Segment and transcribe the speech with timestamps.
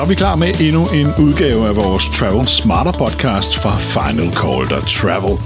[0.00, 4.32] Så er vi klar med endnu en udgave af vores Travel Smarter podcast fra Final
[4.32, 5.38] Call der Travel.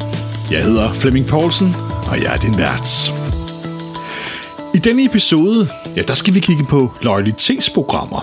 [0.51, 1.75] Jeg hedder Flemming Poulsen,
[2.11, 3.13] og jeg er din vært.
[4.75, 8.21] I denne episode, ja, der skal vi kigge på loyalitetsprogrammer.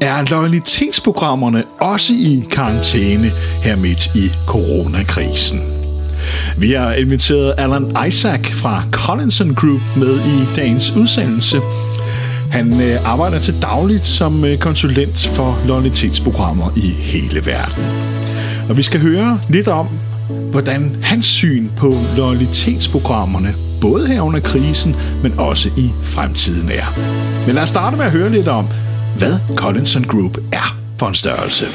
[0.00, 3.28] Er loyalitetsprogrammerne også i karantæne
[3.62, 5.60] her midt i coronakrisen?
[6.58, 11.60] Vi har inviteret Alan Isaac fra Collinson Group med i dagens udsendelse–
[12.50, 17.84] han øh, arbejder til dagligt som øh, konsulent for loyalitetsprogrammer i hele verden.
[18.68, 19.88] Og vi skal høre lidt om,
[20.50, 26.86] hvordan hans syn på loyalitetsprogrammerne, både her under krisen, men også i fremtiden er.
[27.46, 28.66] Men lad os starte med at høre lidt om,
[29.18, 31.66] hvad Collinson Group er for en størrelse.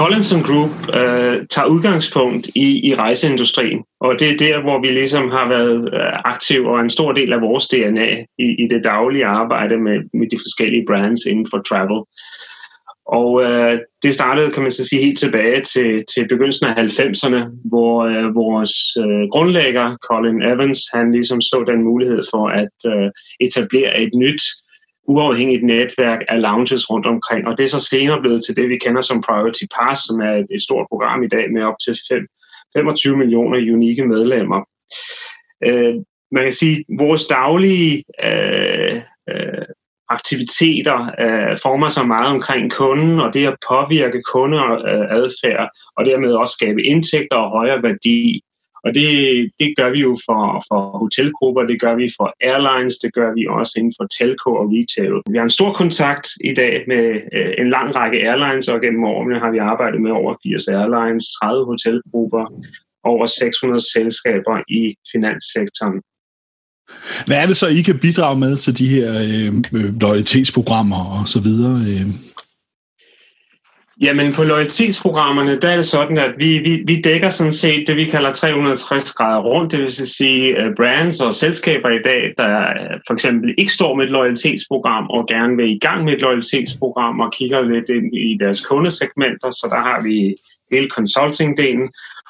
[0.00, 5.24] Collinson Group øh, tager udgangspunkt i, i rejseindustrien, og det er der, hvor vi ligesom
[5.36, 9.26] har været aktiv aktive og en stor del af vores DNA i, i det daglige
[9.26, 12.00] arbejde med, med de forskellige brands inden for travel.
[13.20, 17.40] Og øh, det startede, kan man så sige, helt tilbage til, til begyndelsen af 90'erne,
[17.70, 23.08] hvor øh, vores øh, grundlægger, Colin Evans, han ligesom så den mulighed for at øh,
[23.46, 24.42] etablere et nyt
[25.08, 28.78] uafhængigt netværk af lounges rundt omkring, og det er så senere blevet til det, vi
[28.78, 32.26] kender som Priority Pass, som er et stort program i dag med op til 5,
[32.76, 34.60] 25 millioner unikke medlemmer.
[35.66, 35.94] Øh,
[36.32, 38.96] man kan sige, at vores daglige øh,
[39.30, 39.64] øh,
[40.08, 46.54] aktiviteter øh, former sig meget omkring kunden, og det at påvirke kundeadfærd, og dermed også
[46.54, 48.42] skabe indtægter og højere værdi.
[48.84, 49.08] Og det,
[49.60, 53.42] det gør vi jo for, for hotelgrupper, det gør vi for airlines, det gør vi
[53.58, 55.14] også inden for telco og retail.
[55.32, 57.04] Vi har en stor kontakt i dag med
[57.36, 61.24] øh, en lang række airlines, og gennem årene har vi arbejdet med over 80 airlines,
[61.42, 62.44] 30 hotelgrupper,
[63.04, 64.82] over 600 selskaber i
[65.12, 65.98] finanssektoren.
[67.26, 71.28] Hvad er det så, I kan bidrage med til de her øh, øh loyalitetsprogrammer og
[71.28, 71.76] så videre?
[71.92, 72.06] Øh?
[74.02, 77.96] Jamen på loyalitetsprogrammerne, der er det sådan, at vi, vi, vi dækker sådan set det,
[77.96, 82.60] vi kalder 360 grader rundt, det vil sige øh, brands og selskaber i dag, der
[82.60, 86.20] øh, for eksempel ikke står med et loyalitetsprogram og gerne vil i gang med et
[86.20, 90.36] loyalitetsprogram og kigger lidt ind i deres kundesegmenter, så der har vi
[90.72, 91.86] hele consulting-delen,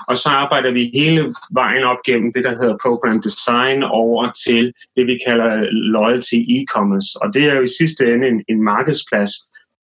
[0.08, 4.72] og så arbejder vi hele vejen op gennem det, der hedder program design over til
[4.97, 9.31] det, vi kalder loyalty e-commerce, og det er jo i sidste ende en, en markedsplads,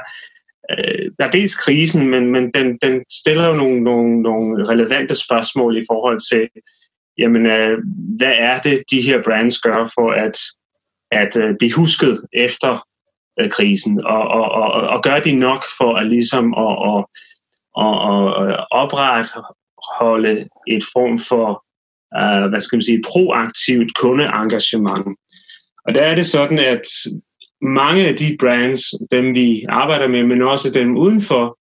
[0.70, 5.14] øh, der er dels krisen, men, men den, den stiller jo nogle, nogle, nogle relevante
[5.14, 6.48] spørgsmål i forhold til,
[7.18, 7.78] jamen, øh,
[8.18, 10.36] hvad er det, de her brands gør for at,
[11.10, 12.86] at øh, blive husket efter
[13.40, 17.04] øh, krisen, og, og, og, og gør de nok for at ligesom at, at,
[17.84, 17.96] at,
[18.54, 21.64] at opretholde et form for
[22.18, 25.06] uh, hvad skal man sige, proaktivt kundeengagement.
[25.86, 26.86] Og der er det sådan, at
[27.62, 28.82] mange af de brands,
[29.12, 31.58] dem vi arbejder med, men også dem udenfor,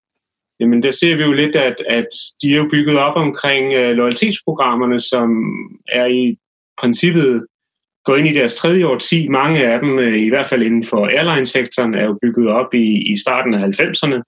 [0.60, 2.08] jamen der ser vi jo lidt, at, at
[2.42, 5.30] de er jo bygget op omkring uh, loyalitetsprogrammerne, som
[5.88, 6.38] er i
[6.82, 7.46] princippet
[8.06, 9.28] gået ind i deres tredje årti.
[9.28, 13.12] Mange af dem, uh, i hvert fald inden for airline-sektoren, er jo bygget op i,
[13.12, 14.22] i starten af 90'erne.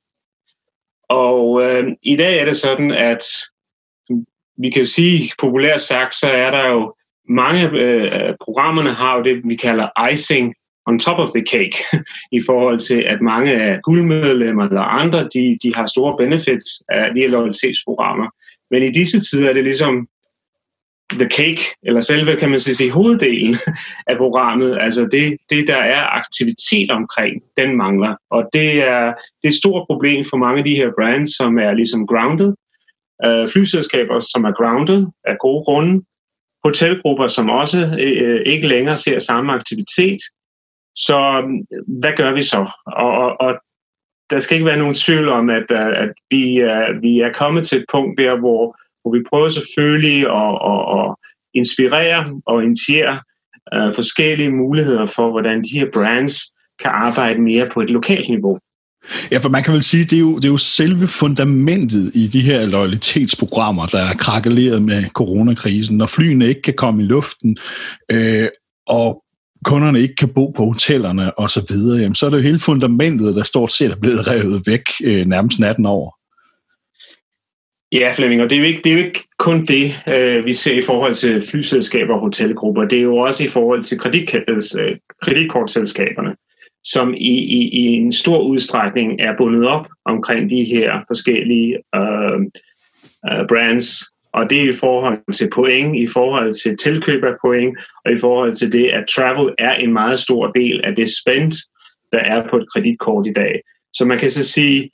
[1.09, 3.23] Og uh, i dag er det sådan, at
[4.61, 6.93] vi kan jo sige, populært sagt, så er der jo
[7.29, 10.53] mange øh, programmerne har jo det, vi kalder icing
[10.85, 11.77] on top of the cake,
[12.37, 17.13] i forhold til, at mange af guldmedlemmer eller andre, de, de har store benefits af
[17.15, 18.27] de her loyalitetsprogrammer.
[18.71, 20.07] Men i disse tider er det ligesom
[21.11, 23.55] the cake, eller selve, kan man sige, hoveddelen
[24.11, 28.15] af programmet, altså det, det, der er aktivitet omkring, den mangler.
[28.29, 29.05] Og det er,
[29.41, 32.53] det er et stort problem for mange af de her brands, som er ligesom grounded,
[33.25, 36.05] øh, flyselskaber, som er grounded af gode grunde,
[36.63, 40.21] hotelgrupper, som også øh, ikke længere ser samme aktivitet.
[40.95, 42.71] Så øh, hvad gør vi så?
[42.85, 43.53] Og, og, og
[44.29, 47.65] der skal ikke være nogen tvivl om, at, øh, at vi, er, vi er kommet
[47.65, 51.15] til et punkt der, hvor, hvor vi prøver selvfølgelig at, at, at
[51.53, 53.21] inspirere og initiere
[53.73, 56.37] øh, forskellige muligheder for, hvordan de her brands
[56.81, 58.59] kan arbejde mere på et lokalt niveau.
[59.31, 62.27] Ja, for man kan vel sige, det er jo, det er jo selve fundamentet i
[62.27, 65.97] de her loyalitetsprogrammer, der er krakeleret med coronakrisen.
[65.97, 67.57] Når flyene ikke kan komme i luften,
[68.11, 68.47] øh,
[68.87, 69.23] og
[69.65, 72.59] kunderne ikke kan bo på hotellerne og så videre, jamen, så er det jo hele
[72.59, 76.11] fundamentet, der stort set er blevet revet væk øh, nærmest natten over.
[77.91, 80.53] Ja, Flemming, og det er jo ikke, det er jo ikke kun det, øh, vi
[80.53, 82.85] ser i forhold til flyselskaber og hotelgrupper.
[82.85, 83.97] Det er jo også i forhold til
[84.79, 86.35] øh, kreditkortselskaberne
[86.83, 92.39] som i, i, i en stor udstrækning er bundet op omkring de her forskellige øh,
[93.29, 94.03] øh, brands.
[94.33, 98.17] Og det er i forhold til point, i forhold til tilkøb af point, og i
[98.17, 101.55] forhold til det, at travel er en meget stor del af det spændt,
[102.11, 103.61] der er på et kreditkort i dag.
[103.93, 104.89] Så man kan så sige,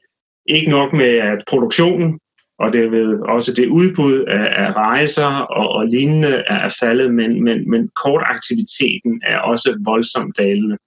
[0.46, 2.20] ikke nok med at produktionen,
[2.60, 7.44] og det vil også det udbud af, af rejser og, og lignende er faldet, men,
[7.44, 10.78] men, men kortaktiviteten er også voldsomt dalende.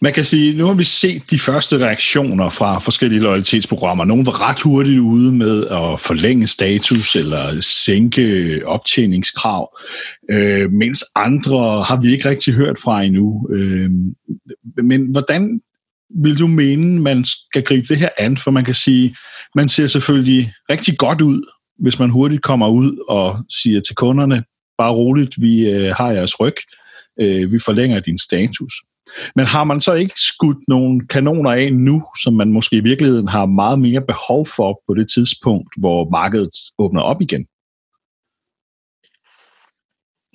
[0.00, 4.04] Man kan sige, nu har vi set de første reaktioner fra forskellige loyalitetsprogrammer.
[4.04, 9.78] Nogle var ret hurtigt ude med at forlænge status eller sænke optjeningskrav,
[10.30, 13.48] øh, mens andre har vi ikke rigtig hørt fra endnu.
[13.52, 13.90] Øh,
[14.84, 15.60] men hvordan
[16.22, 18.36] vil du mene, man skal gribe det her an?
[18.36, 19.16] For man kan sige,
[19.54, 21.42] man ser selvfølgelig rigtig godt ud,
[21.78, 24.44] hvis man hurtigt kommer ud og siger til kunderne,
[24.78, 26.54] bare roligt, vi øh, har jeres ryg,
[27.20, 28.72] øh, vi forlænger din status.
[29.36, 33.28] Men har man så ikke skudt nogle kanoner af nu, som man måske i virkeligheden
[33.28, 37.46] har meget mere behov for på det tidspunkt, hvor markedet åbner op igen?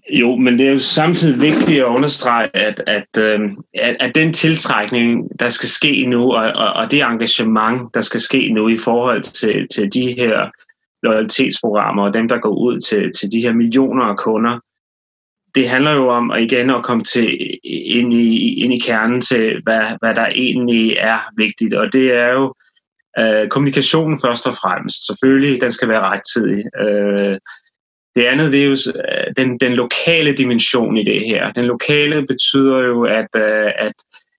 [0.10, 3.40] Jo, men det er jo samtidig vigtigt at understrege, at, at, øh,
[3.74, 8.22] at, at den tiltrækning, der skal ske nu, og, og, og det engagement, der skal
[8.22, 10.50] ske nu i forhold til, til de her
[11.04, 14.60] loyalitetsprogrammer, og dem, der går ud til, til de her millioner af kunder,
[15.56, 19.62] det handler jo om at igen at komme til ind i, ind i kernen til,
[19.64, 21.74] hvad, hvad der egentlig er vigtigt.
[21.74, 22.54] Og det er jo
[23.20, 25.06] øh, kommunikationen først og fremmest.
[25.08, 26.64] Selvfølgelig, den skal være rettidig.
[26.80, 27.38] Øh,
[28.16, 31.52] det andet, det er jo øh, den, den lokale dimension i det her.
[31.52, 33.94] Den lokale betyder jo, at, øh, at,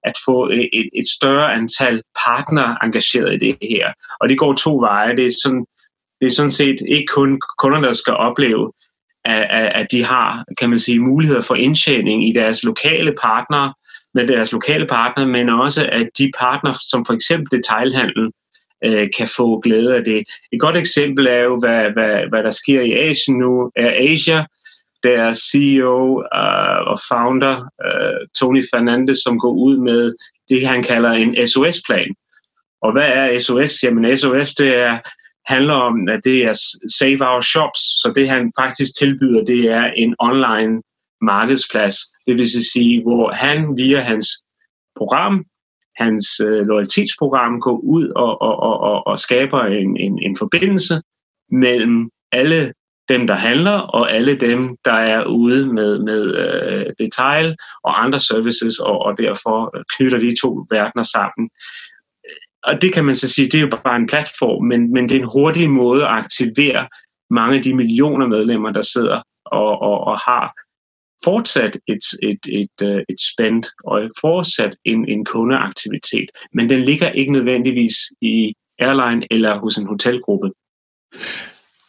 [0.04, 3.92] at få et, et større antal partnere engageret i det her.
[4.20, 5.16] Og det går to veje.
[5.16, 5.66] Det er sådan,
[6.20, 8.72] det er sådan set ikke kun kunderne, der skal opleve,
[9.26, 13.75] at, at de har, kan man sige, muligheder for indtjening i deres lokale partnere,
[14.14, 18.31] med deres lokale partnere, men også at de partnere, som for eksempel detailhandel,
[18.84, 20.23] øh, kan få glæde af det.
[20.52, 23.70] Et godt eksempel er jo, hvad, hvad, hvad der sker i Asien nu.
[23.76, 24.44] Er Asia,
[25.02, 27.56] der CEO uh, øh, og founder,
[27.87, 30.14] uh, Tony Fernandes, som går ud med
[30.49, 32.14] det, han kalder en SOS-plan.
[32.82, 33.82] Og hvad er SOS?
[33.82, 34.99] Jamen SOS, det er
[35.46, 36.54] handler om, at det er
[36.98, 40.82] Save Our Shops, så det han faktisk tilbyder, det er en online
[41.20, 41.96] markedsplads.
[42.26, 44.28] Det vil sige, hvor han via hans
[44.96, 45.44] program,
[45.96, 51.02] hans øh, loyalitetsprogram, går ud og, og, og, og, og skaber en, en, en forbindelse
[51.50, 52.72] mellem alle
[53.08, 58.20] dem, der handler, og alle dem, der er ude med, med øh, detail og andre
[58.20, 61.50] services, og, og derfor knytter de to verdener sammen
[62.66, 65.16] og det kan man så sige, det er jo bare en platform, men, men det
[65.16, 66.88] er en hurtig måde at aktivere
[67.30, 70.52] mange af de millioner medlemmer, der sidder og, og, og har
[71.25, 77.11] fortsat et, et, et, øh, et spend og fortsat en, en kundeaktivitet, men den ligger
[77.11, 80.50] ikke nødvendigvis i airline eller hos en hotelgruppe.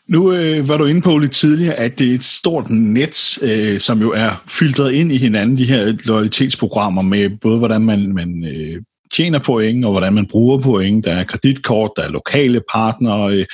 [0.07, 3.79] Nu øh, var du inde på lidt tidligere, at det er et stort net, øh,
[3.79, 8.43] som jo er filtreret ind i hinanden, de her loyalitetsprogrammer med både, hvordan man, man
[8.43, 8.81] øh,
[9.13, 11.05] tjener point, og hvordan man bruger point.
[11.05, 13.45] Der er kreditkort, der er lokale partnere, øh,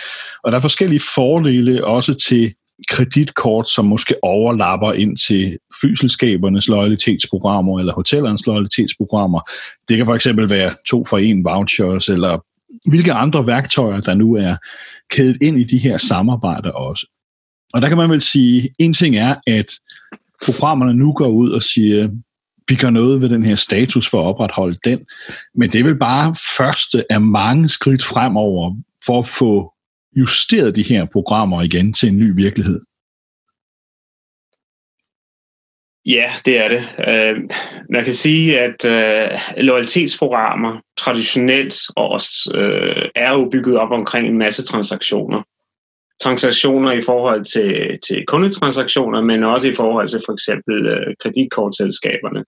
[0.44, 2.54] og der er forskellige fordele også til
[2.90, 9.40] kreditkort, som måske overlapper ind til flyselskabernes loyalitetsprogrammer eller hotellernes loyalitetsprogrammer.
[9.88, 12.40] Det kan for eksempel være to for en vouchers, eller
[12.90, 14.56] hvilke andre værktøjer, der nu er
[15.10, 17.08] kædet ind i de her samarbejder også.
[17.74, 19.72] Og der kan man vel sige, en ting er, at
[20.46, 22.10] programmerne nu går ud og siger,
[22.70, 25.05] vi gør noget ved den her status for at opretholde den.
[25.55, 29.74] Men det er vel bare første af mange skridt fremover for at få
[30.15, 32.82] justeret de her programmer igen til en ny virkelighed.
[36.05, 36.84] Ja, det er det.
[37.08, 37.43] Uh,
[37.89, 44.38] man kan sige, at uh, loyalitetsprogrammer traditionelt også uh, er jo bygget op omkring en
[44.38, 45.43] masse transaktioner
[46.24, 52.44] transaktioner i forhold til, til kundetransaktioner, men også i forhold til for eksempel øh, kreditkortselskaberne.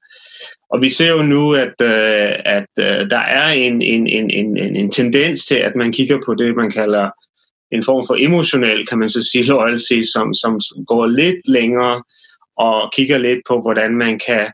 [0.69, 4.75] Og vi ser jo nu, at, øh, at øh, der er en, en, en, en,
[4.75, 7.09] en tendens til, at man kigger på det, man kalder
[7.71, 12.03] en form for emotionel, kan man så sige, loyalty, som, som går lidt længere
[12.57, 14.45] og kigger lidt på, hvordan man kan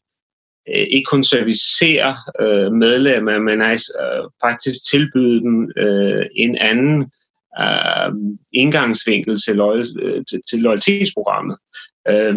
[0.70, 7.12] øh, ikke kun servicere øh, medlemmer, men altså, øh, faktisk tilbyde dem øh, en anden
[7.60, 8.12] øh,
[8.54, 11.58] indgangsvinkel til, loyal, øh, til, til loyalitetsprogrammet.
[12.10, 12.36] Øh,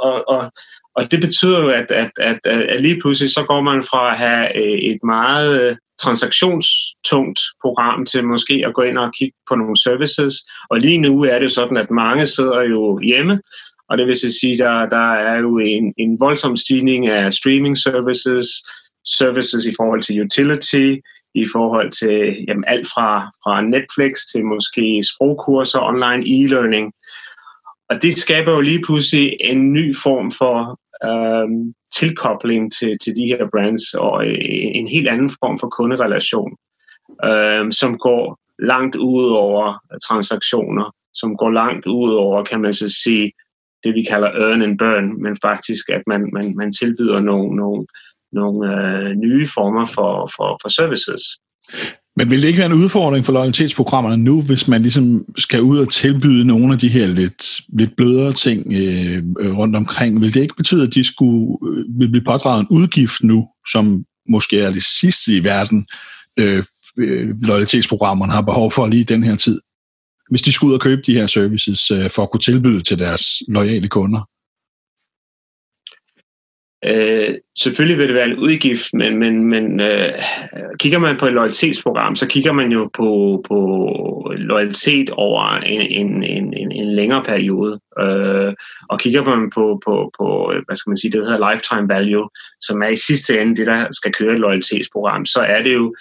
[0.00, 0.52] og, og,
[0.94, 4.18] og det betyder jo, at, at, at, at lige pludselig så går man fra at
[4.18, 9.54] have øh, et meget øh, transaktionstungt program til måske at gå ind og kigge på
[9.54, 10.34] nogle services.
[10.70, 13.40] Og lige nu er det sådan, at mange sidder jo hjemme,
[13.90, 18.46] og det vil sige, der, der er jo en, en voldsom stigning af streaming services,
[19.04, 20.96] services i forhold til utility,
[21.42, 26.92] i forhold til jamen, alt fra, fra Netflix til måske sprogkurser, online e-learning.
[27.90, 33.26] Og det skaber jo lige pludselig en ny form for øhm, tilkobling til, til de
[33.26, 34.36] her brands og en,
[34.74, 36.56] en helt anden form for kunderelation,
[37.24, 39.78] øhm, som går langt ud over
[40.08, 43.32] transaktioner, som går langt ud over, kan man så sige,
[43.84, 47.86] det vi kalder earn and burn, men faktisk at man, man, man tilbyder nogle, nogle,
[48.32, 51.22] nogle øh, nye former for, for, for services.
[52.16, 55.78] Men vil det ikke være en udfordring for loyalitetsprogrammerne nu, hvis man ligesom skal ud
[55.78, 59.22] og tilbyde nogle af de her lidt, lidt blødere ting øh,
[59.58, 60.20] rundt omkring?
[60.20, 64.04] Vil det ikke betyde, at de skulle øh, vil blive pådraget en udgift nu, som
[64.28, 65.86] måske er det sidste i verden,
[66.36, 66.64] øh,
[66.96, 69.60] øh, loyalitetsprogrammerne har behov for lige i den her tid?
[70.30, 72.98] Hvis de skulle ud og købe de her services øh, for at kunne tilbyde til
[72.98, 74.28] deres lojale kunder?
[76.84, 80.12] Øh, selvfølgelig vil det være en udgift, men, men, men øh,
[80.78, 86.22] kigger man på et loyalitetsprogram, så kigger man jo på, på loyalitet over en, en,
[86.22, 87.80] en, en længere periode.
[88.00, 88.54] Øh,
[88.88, 92.28] og kigger man på, på, på, hvad skal man sige, det hedder lifetime value,
[92.60, 95.94] som er i sidste ende det, der skal køre et loyalitetsprogram, så er det jo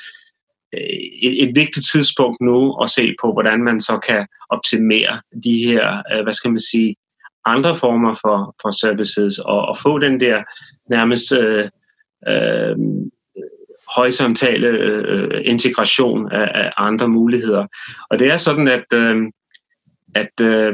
[0.74, 5.66] øh, et, et vigtigt tidspunkt nu at se på, hvordan man så kan optimere de
[5.66, 6.96] her, øh, hvad skal man sige,
[7.48, 10.44] andre former for, for services og, og få den der
[10.90, 11.70] nærmest øh,
[12.28, 12.76] øh,
[13.96, 17.68] højsamtale øh, integration af, af andre muligheder.
[18.10, 19.16] Og det er sådan, at, øh,
[20.16, 20.74] at øh,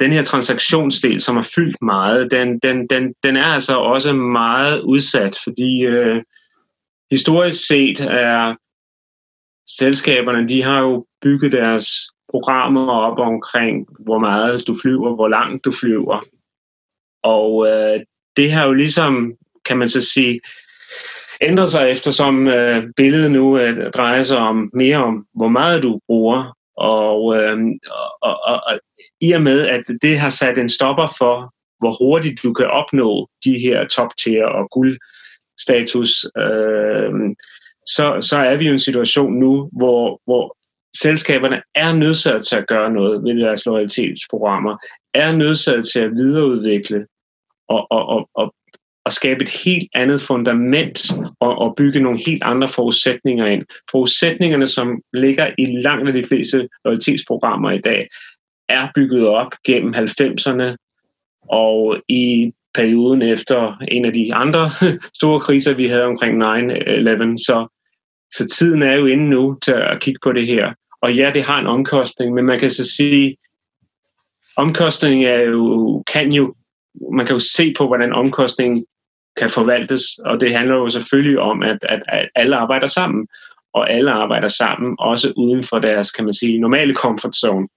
[0.00, 4.80] den her transaktionsdel, som har fyldt meget, den, den, den, den er altså også meget
[4.80, 6.22] udsat, fordi øh,
[7.10, 8.54] historisk set er
[9.78, 11.86] selskaberne, de har jo bygget deres
[12.30, 16.20] programmer op omkring, hvor meget du flyver, hvor langt du flyver.
[17.22, 18.00] Og øh,
[18.36, 19.32] det har jo ligesom,
[19.64, 20.40] kan man så sige,
[21.40, 26.00] ændret sig eftersom øh, billedet nu øh, drejer sig om mere om, hvor meget du
[26.06, 26.56] bruger.
[26.76, 27.58] Og, øh,
[28.22, 28.80] og, og, og
[29.20, 33.28] i og med, at det har sat en stopper for, hvor hurtigt du kan opnå
[33.44, 37.12] de her top-tier og guldstatus, øh,
[37.86, 40.57] så, så er vi i en situation nu, hvor, hvor
[41.02, 44.76] selskaberne er nødsaget til at gøre noget ved deres loyalitetsprogrammer,
[45.14, 47.06] er nødsaget til at videreudvikle
[47.68, 48.54] og, og, og, og,
[49.04, 53.64] og skabe et helt andet fundament og, og bygge nogle helt andre forudsætninger ind.
[53.90, 58.08] Forudsætningerne, som ligger i langt af de fleste loyalitetsprogrammer i dag,
[58.68, 60.76] er bygget op gennem 90'erne
[61.48, 64.70] og i perioden efter en af de andre
[65.20, 66.46] store kriser, vi havde omkring 9-11.
[67.36, 67.66] Så
[68.30, 70.72] så tiden er jo inde nu til at kigge på det her.
[71.02, 73.36] Og ja, det har en omkostning, men man kan så sige,
[74.56, 76.54] omkostningen er jo, kan jo,
[77.12, 78.84] man kan jo se på, hvordan omkostningen
[79.36, 83.28] kan forvaltes, og det handler jo selvfølgelig om, at, at, at alle arbejder sammen,
[83.72, 87.68] og alle arbejder sammen, også uden for deres, kan man sige, normale comfort zone.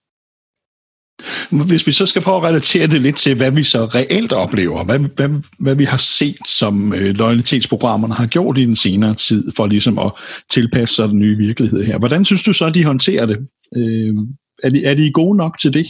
[1.67, 4.83] Hvis vi så skal prøve at relatere det lidt til, hvad vi så reelt oplever,
[4.83, 9.51] hvad, hvad, hvad vi har set, som øh, loyalitetsprogrammerne har gjort i den senere tid,
[9.55, 10.11] for ligesom at
[10.49, 11.97] tilpasse sig den nye virkelighed her.
[11.97, 13.47] Hvordan synes du så, at de håndterer det?
[13.75, 14.15] Øh,
[14.63, 15.87] er, de, er de gode nok til det?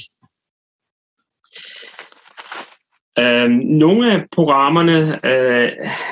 [3.20, 5.70] Øh, nogle af programmerne, øh,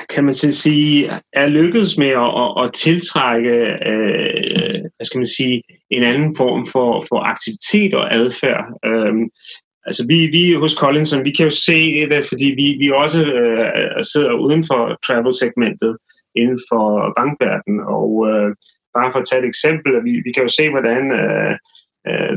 [0.10, 3.56] kan man sige, er lykkedes med at, at, at tiltrække,
[3.92, 4.69] øh,
[5.00, 8.64] hvad skal man sige, en anden form for, for aktivitet og adfærd.
[8.86, 9.26] Øhm,
[9.88, 11.80] altså vi, vi hos Collinson, vi kan jo se
[12.12, 15.98] det, fordi vi, vi også øh, sidder uden for travel-segmentet
[16.36, 18.50] inden for bankverdenen, og øh,
[18.96, 21.54] bare for at tage et eksempel, vi, vi kan jo se, hvordan øh,
[22.10, 22.36] øh,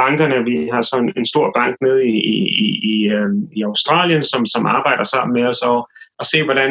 [0.00, 2.16] bankerne, vi har sådan en stor bank nede i,
[2.64, 5.78] i, i, øh, i Australien, som, som arbejder sammen med os, og,
[6.18, 6.70] og se, hvordan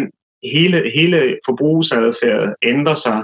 [0.55, 3.19] hele, hele forbrugsadfærdet ændrer sig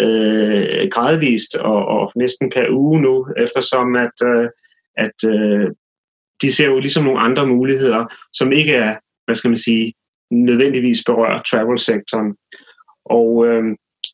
[0.00, 4.48] øh, gradvist og, og næsten per uge nu, eftersom at, øh,
[4.96, 5.70] at øh,
[6.42, 9.92] de ser jo ligesom nogle andre muligheder, som ikke er, hvad skal man sige,
[10.30, 12.34] nødvendigvis berører travel-sektoren.
[13.04, 13.64] Og øh,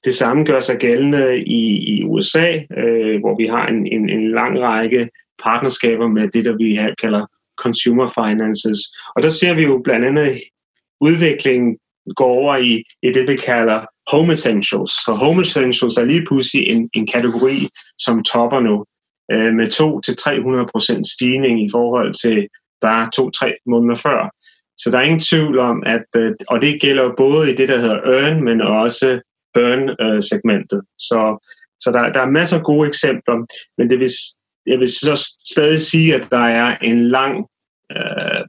[0.05, 1.63] det samme gør sig gældende i,
[1.95, 5.09] i USA, øh, hvor vi har en, en, en lang række
[5.43, 7.27] partnerskaber med det, der vi her kalder
[7.59, 8.81] consumer finances.
[9.17, 10.41] Og der ser vi jo blandt andet
[11.01, 11.79] udviklingen
[12.17, 14.91] går over i, i det, vi kalder home essentials.
[15.05, 18.85] Så home essentials er lige pludselig en, en kategori, som topper nu
[19.33, 19.67] øh, med
[21.07, 22.49] 2-300% stigning i forhold til
[22.81, 24.21] bare 2-3 måneder før.
[24.81, 27.79] Så der er ingen tvivl om, at, øh, og det gælder både i det, der
[27.79, 29.21] hedder earn, men også
[29.55, 30.79] burn-segmentet.
[30.79, 31.49] Øh, så,
[31.81, 33.35] så der, der er masser af gode eksempler,
[33.79, 34.11] men det vil,
[34.67, 37.47] jeg vil så stadig sige, at der er en lang,
[37.93, 38.45] øh,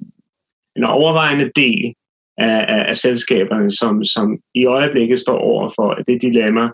[0.75, 1.93] en overvejende del
[2.37, 6.69] af, af, af selskaberne, som, som i øjeblikket står over for det dilemma,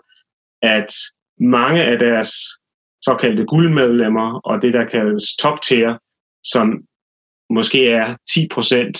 [0.62, 0.92] at
[1.40, 2.30] mange af deres
[3.02, 5.98] såkaldte guldmedlemmer og det, der kaldes top tier,
[6.44, 6.82] som
[7.50, 8.98] måske er 10 procent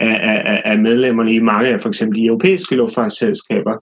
[0.00, 3.74] af, af, af medlemmerne i mange af for eksempel de europæiske luftfartsselskaber,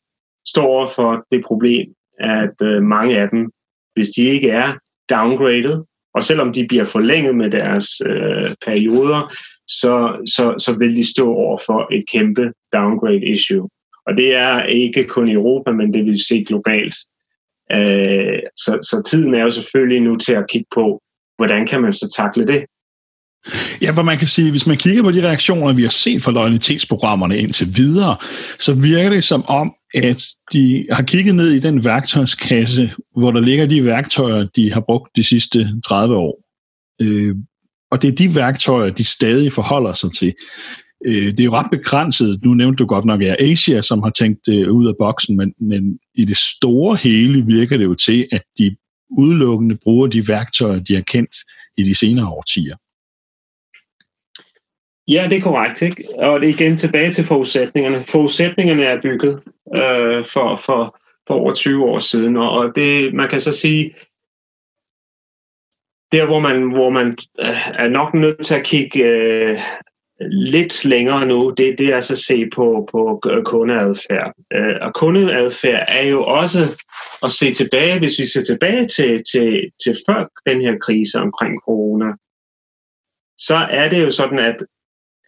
[0.47, 3.51] står over for det problem, at øh, mange af dem,
[3.95, 4.73] hvis de ikke er
[5.11, 5.83] downgraded,
[6.15, 9.35] og selvom de bliver forlænget med deres øh, perioder,
[9.69, 13.69] så, så, så vil de stå over for et kæmpe downgrade issue.
[14.07, 16.95] Og det er ikke kun i Europa, men det vil se globalt.
[17.73, 21.01] Øh, så, så tiden er jo selvfølgelig nu til at kigge på,
[21.37, 22.65] hvordan kan man så takle det?
[23.83, 26.33] Ja, hvor man kan sige, hvis man kigger på de reaktioner, vi har set fra
[26.33, 28.17] loyalitetsprogrammerne indtil videre,
[28.59, 33.41] så virker det som om, at de har kigget ned i den værktøjskasse, hvor der
[33.41, 36.41] ligger de værktøjer, de har brugt de sidste 30 år.
[37.03, 37.37] Øh,
[37.91, 40.35] og det er de værktøjer, de stadig forholder sig til.
[41.07, 42.41] Øh, det er jo ret begrænset.
[42.45, 45.55] Nu nævnte du godt nok at Asia, som har tænkt øh, ud af boksen, men,
[45.61, 48.77] men i det store hele virker det jo til, at de
[49.19, 51.37] udelukkende bruger de værktøjer, de har kendt
[51.77, 52.77] i de senere årtier.
[55.09, 55.83] Ja, det er korrekt.
[55.83, 56.05] Ikke?
[56.19, 58.05] Og det er igen tilbage til forudsætningerne.
[58.05, 59.41] Forudsætningerne er bygget
[59.75, 63.95] øh, for, for, for over 20 år siden, og det, man kan så sige,
[66.15, 67.07] der hvor man, hvor man
[67.41, 69.59] øh, er nok nødt til at kigge øh,
[70.31, 74.33] lidt længere nu, det, det er altså at se på, på øh, kundeadfærd.
[74.53, 76.61] Øh, og kundeadfærd er jo også
[77.23, 81.55] at se tilbage, hvis vi ser tilbage til, til, til før den her krise omkring
[81.67, 82.11] corona,
[83.39, 84.57] så er det jo sådan, at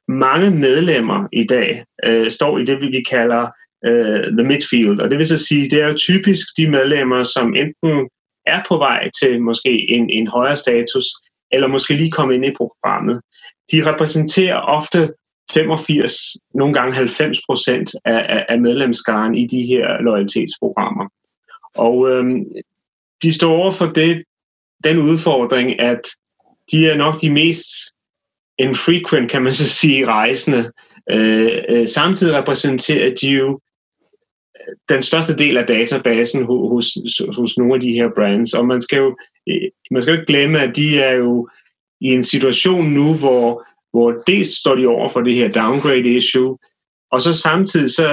[0.08, 3.46] mange medlemmer i dag øh, står i det, vi kalder
[3.86, 5.00] øh, the midfield.
[5.00, 8.08] Og det vil så sige, det er jo typisk de medlemmer, som enten
[8.46, 11.06] er på vej til måske en, en højere status,
[11.52, 13.20] eller måske lige komme ind i programmet.
[13.72, 15.08] De repræsenterer ofte
[15.52, 16.14] 85,
[16.54, 21.08] nogle gange 90 procent af, af medlemskaren i de her loyalitetsprogrammer.
[21.74, 22.44] Og øhm,
[23.22, 24.22] de står over for det,
[24.84, 26.00] den udfordring, at
[26.72, 27.66] de er nok de mest
[28.58, 30.72] infrequent, kan man så sige, rejsende.
[31.10, 33.60] Øh, øh, samtidig repræsenterer de jo
[34.88, 38.54] den største del af databasen hos, hos, hos nogle af de her brands.
[38.54, 39.16] Og man skal jo
[39.48, 41.48] øh, man skal jo ikke glemme, at de er jo
[42.00, 46.58] i en situation nu, hvor, hvor dels står de over for det her downgrade issue,
[47.12, 48.08] og så samtidig så,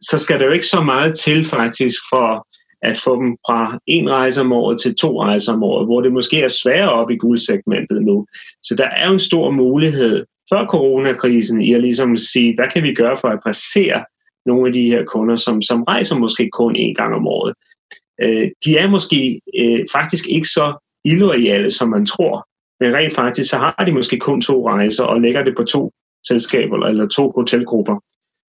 [0.00, 2.46] så skal der jo ikke så meget til faktisk for
[2.82, 6.12] at få dem fra en rejse om året til to rejser om året, hvor det
[6.12, 8.26] måske er sværere op i guldsegmentet nu.
[8.62, 12.82] Så der er jo en stor mulighed før coronakrisen i at ligesom sige, hvad kan
[12.82, 14.04] vi gøre for at præsere
[14.46, 17.54] nogle af de her kunder, som, som rejser måske kun en gang om året.
[18.22, 22.48] Øh, de er måske øh, faktisk ikke så illoyale, som man tror,
[22.80, 25.92] men rent faktisk så har de måske kun to rejser og lægger det på to
[26.28, 27.96] selskaber eller to hotelgrupper.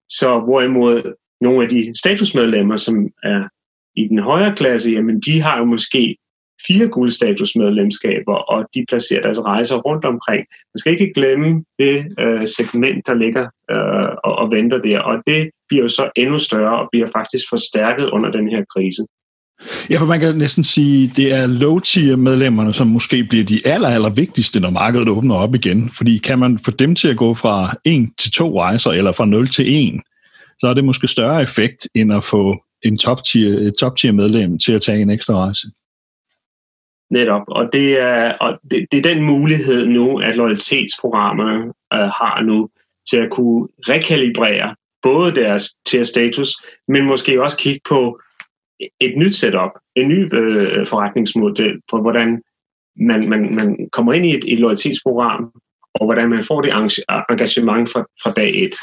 [0.09, 3.47] Så hvorimod nogle af de statusmedlemmer, som er
[3.95, 6.17] i den højere klasse, jamen de har jo måske
[6.67, 10.45] fire guldstatusmedlemskaber, og de placerer deres rejser rundt omkring.
[10.73, 15.23] Man skal ikke glemme det øh, segment, der ligger øh, og, og venter der, og
[15.27, 19.05] det bliver jo så endnu større og bliver faktisk forstærket under den her krise.
[19.89, 23.89] Ja, for man kan næsten sige, det er low-tier medlemmerne, som måske bliver de aller,
[23.89, 25.89] aller vigtigste, når markedet åbner op igen.
[25.89, 29.25] Fordi kan man få dem til at gå fra en til to rejser, eller fra
[29.25, 30.01] 0 til 1,
[30.59, 34.81] så er det måske større effekt, end at få en top-tier, top-tier medlem til at
[34.81, 35.67] tage en ekstra rejse.
[37.11, 42.41] Netop, og det er, og det, det er den mulighed nu, at loyalitetsprogrammerne øh, har
[42.41, 42.69] nu
[43.09, 44.75] til at kunne rekalibrere
[45.09, 46.49] både deres tier status,
[46.87, 48.19] men måske også kigge på
[49.01, 52.41] et nyt setup, en ny øh, forretningsmodel for, hvordan
[53.09, 55.43] man, man, man kommer ind i et, et loyalitetsprogram,
[55.95, 56.71] og hvordan man får det
[57.29, 58.75] engagement fra, fra dag et.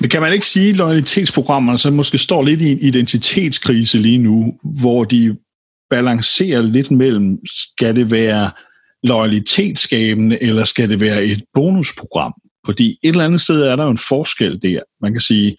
[0.00, 4.18] Men kan man ikke sige, at loyalitetsprogrammerne så måske står lidt i en identitetskrise lige
[4.18, 5.36] nu, hvor de
[5.90, 8.50] balancerer lidt mellem, skal det være
[9.02, 12.34] loyalitetsskabende, eller skal det være et bonusprogram?
[12.66, 14.80] Fordi et eller andet sted er der jo en forskel der.
[15.02, 15.56] Man kan sige,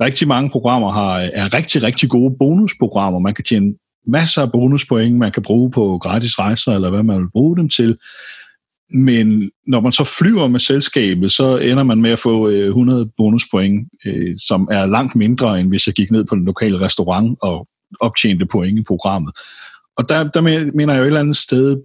[0.00, 3.18] rigtig mange programmer har, er rigtig, rigtig gode bonusprogrammer.
[3.18, 3.74] Man kan tjene
[4.06, 7.68] masser af bonuspoint, man kan bruge på gratis rejser, eller hvad man vil bruge dem
[7.68, 7.96] til.
[8.94, 13.10] Men når man så flyver med selskabet, så ender man med at få øh, 100
[13.16, 17.38] bonuspoint, øh, som er langt mindre, end hvis jeg gik ned på den lokale restaurant
[17.42, 17.68] og
[18.00, 19.32] optjente point i programmet.
[19.96, 20.40] Og der, der
[20.74, 21.76] mener jeg jo et eller andet sted,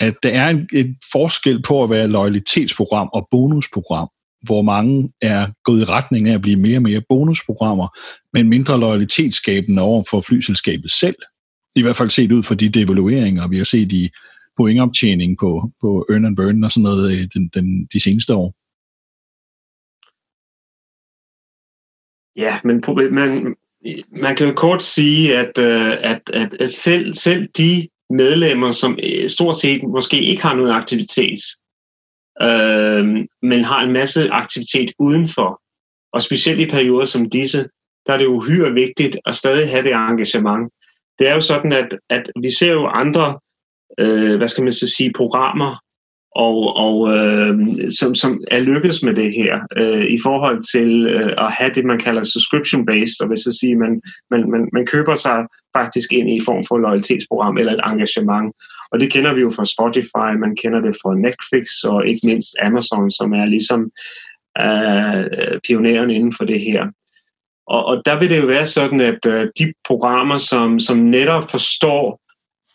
[0.00, 4.08] at der er en, en forskel på at være loyalitetsprogram og bonusprogram,
[4.42, 7.88] hvor mange er gået i retning af at blive mere og mere bonusprogrammer,
[8.32, 11.16] men mindre loyalitetsskabende over for flyselskabet selv.
[11.74, 14.10] I hvert fald set ud fra de devalueringer, vi har set i
[14.56, 18.54] pointoptjening på, på earn and burn og sådan noget øh, den, den, de seneste år.
[22.36, 22.82] Ja, men
[23.14, 23.56] man,
[24.22, 29.30] man kan jo kort sige, at, at, at, at selv, selv de medlemmer, som øh,
[29.30, 31.40] stort set måske ikke har noget aktivitet,
[32.42, 35.60] øh, men har en masse aktivitet udenfor,
[36.12, 37.68] og specielt i perioder som disse,
[38.06, 40.72] der er det uhyre vigtigt at stadig have det engagement.
[41.18, 43.38] Det er jo sådan, at, at vi ser jo andre,
[43.98, 45.76] øh, hvad skal man så sige, programmer,
[46.36, 47.58] og, og øh,
[47.98, 51.84] som, som er lykkedes med det her øh, i forhold til øh, at have det,
[51.84, 56.30] man kalder subscription-based, og hvis jeg siger, man, man, man, man køber sig faktisk ind
[56.30, 58.54] i form for et loyalitetsprogram eller et engagement.
[58.92, 62.56] Og det kender vi jo fra Spotify, man kender det fra Netflix og ikke mindst
[62.62, 63.80] Amazon, som er ligesom
[64.64, 66.86] øh, pioneren inden for det her.
[67.66, 71.50] Og, og der vil det jo være sådan, at øh, de programmer, som, som netop
[71.50, 72.20] forstår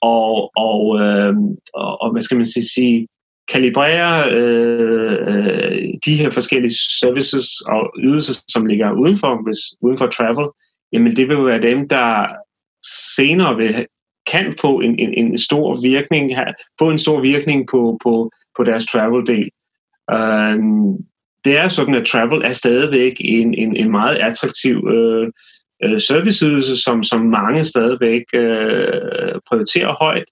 [0.02, 1.34] og, og, øh,
[1.74, 3.08] og, og hvad skal man sige, sige
[3.48, 10.48] kalibrere øh, de her forskellige services og ydelser, som ligger udenfor, hvis, uden for travel,
[10.94, 12.26] jamen det vil være dem, der
[13.16, 13.86] senere vil,
[14.32, 16.32] kan få en, en, en stor virkning,
[16.80, 19.50] få en stor virkning på, på, på deres travel-del.
[20.14, 20.96] Uh,
[21.46, 25.32] det er sådan, at travel er stadigvæk en, en, en meget attraktiv øh,
[25.84, 30.26] øh serviceydelse, som, som mange stadigvæk øh, prioriterer højt.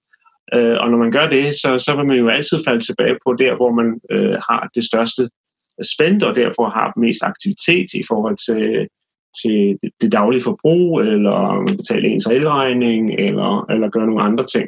[0.54, 3.34] Øh, og når man gør det, så, så vil man jo altid falde tilbage på
[3.34, 5.30] der, hvor man øh, har det største
[5.94, 8.88] spændt, og derfor har mest aktivitet i forhold til,
[9.42, 9.58] til
[10.02, 11.38] det daglige forbrug, eller
[11.78, 14.68] betale ens elregning, eller, eller gøre nogle andre ting.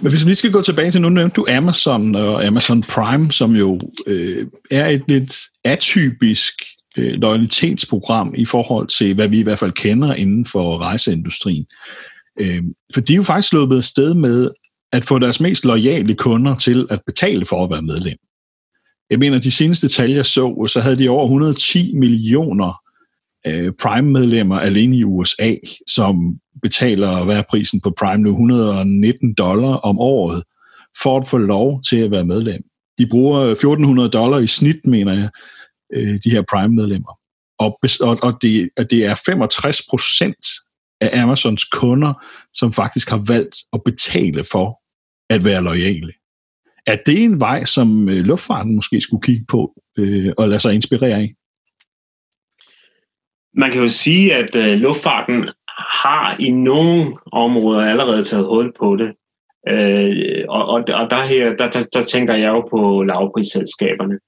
[0.00, 3.52] Men hvis vi skal gå tilbage til, nu nævnte du Amazon og Amazon Prime, som
[3.52, 6.54] jo øh, er et lidt atypisk
[6.98, 11.66] øh, loyalitetsprogram i forhold til, hvad vi i hvert fald kender inden for rejseindustrien.
[12.40, 12.62] Øh,
[12.94, 14.50] for de er jo faktisk slået sted med
[14.92, 18.16] at få deres mest lojale kunder til at betale for at være medlem.
[19.10, 22.80] Jeg mener, de seneste tal, jeg så, så havde de over 110 millioner
[23.46, 25.54] øh, Prime-medlemmer alene i USA,
[25.88, 30.42] som betaler, hvad er prisen på Prime nu, 119 dollar om året,
[31.02, 32.62] for at få lov til at være medlem.
[32.98, 35.28] De bruger 1400 dollar i snit, mener jeg,
[35.94, 37.18] øh, de her Prime-medlemmer.
[37.58, 40.46] Og, og, og det, det er 65 procent
[41.00, 44.80] af Amazons kunder, som faktisk har valgt at betale for
[45.30, 46.12] at være lojale.
[46.86, 50.74] Er det en vej, som øh, luftfarten måske skulle kigge på øh, og lade sig
[50.74, 51.34] inspirere af?
[53.54, 55.48] Man kan jo sige, at øh, luftfarten
[56.02, 59.10] har i nogle områder allerede taget hul på det.
[59.68, 64.18] Øh, og, og, og der, her, der, der, der tænker jeg jo på lavprisselskaberne.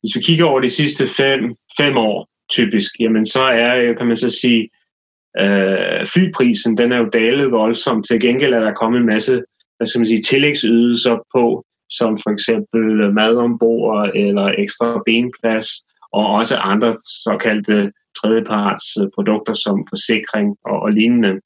[0.00, 4.16] Hvis vi kigger over de sidste fem, fem år, typisk, jamen så er, kan man
[4.16, 4.68] så sige,
[5.38, 8.06] Øh, flyprisen, den er jo dalet voldsomt.
[8.06, 9.42] Til gengæld er der kommet en masse
[9.76, 15.68] hvad skal man sige, tillægsydelser på, som for eksempel mad ombord eller ekstra benplads,
[16.12, 21.40] og også andre såkaldte tredjeparts produkter som forsikring og, og lignende.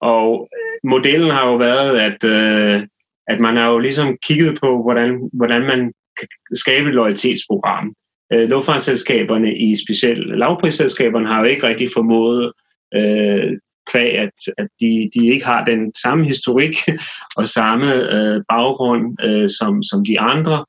[0.00, 0.48] Og
[0.84, 2.86] modellen har jo været, at, øh,
[3.28, 7.94] at man har jo ligesom kigget på, hvordan, hvordan man kan skabe et lojalitetsprogram.
[8.32, 12.52] Øh, luftfartsselskaberne i specielt lavprisselskaberne har jo ikke rigtig formået
[12.96, 13.58] øh,
[13.90, 16.76] kvæg, at, at de, de ikke har den samme historik
[17.38, 20.64] og samme øh, baggrund øh, som, som de andre,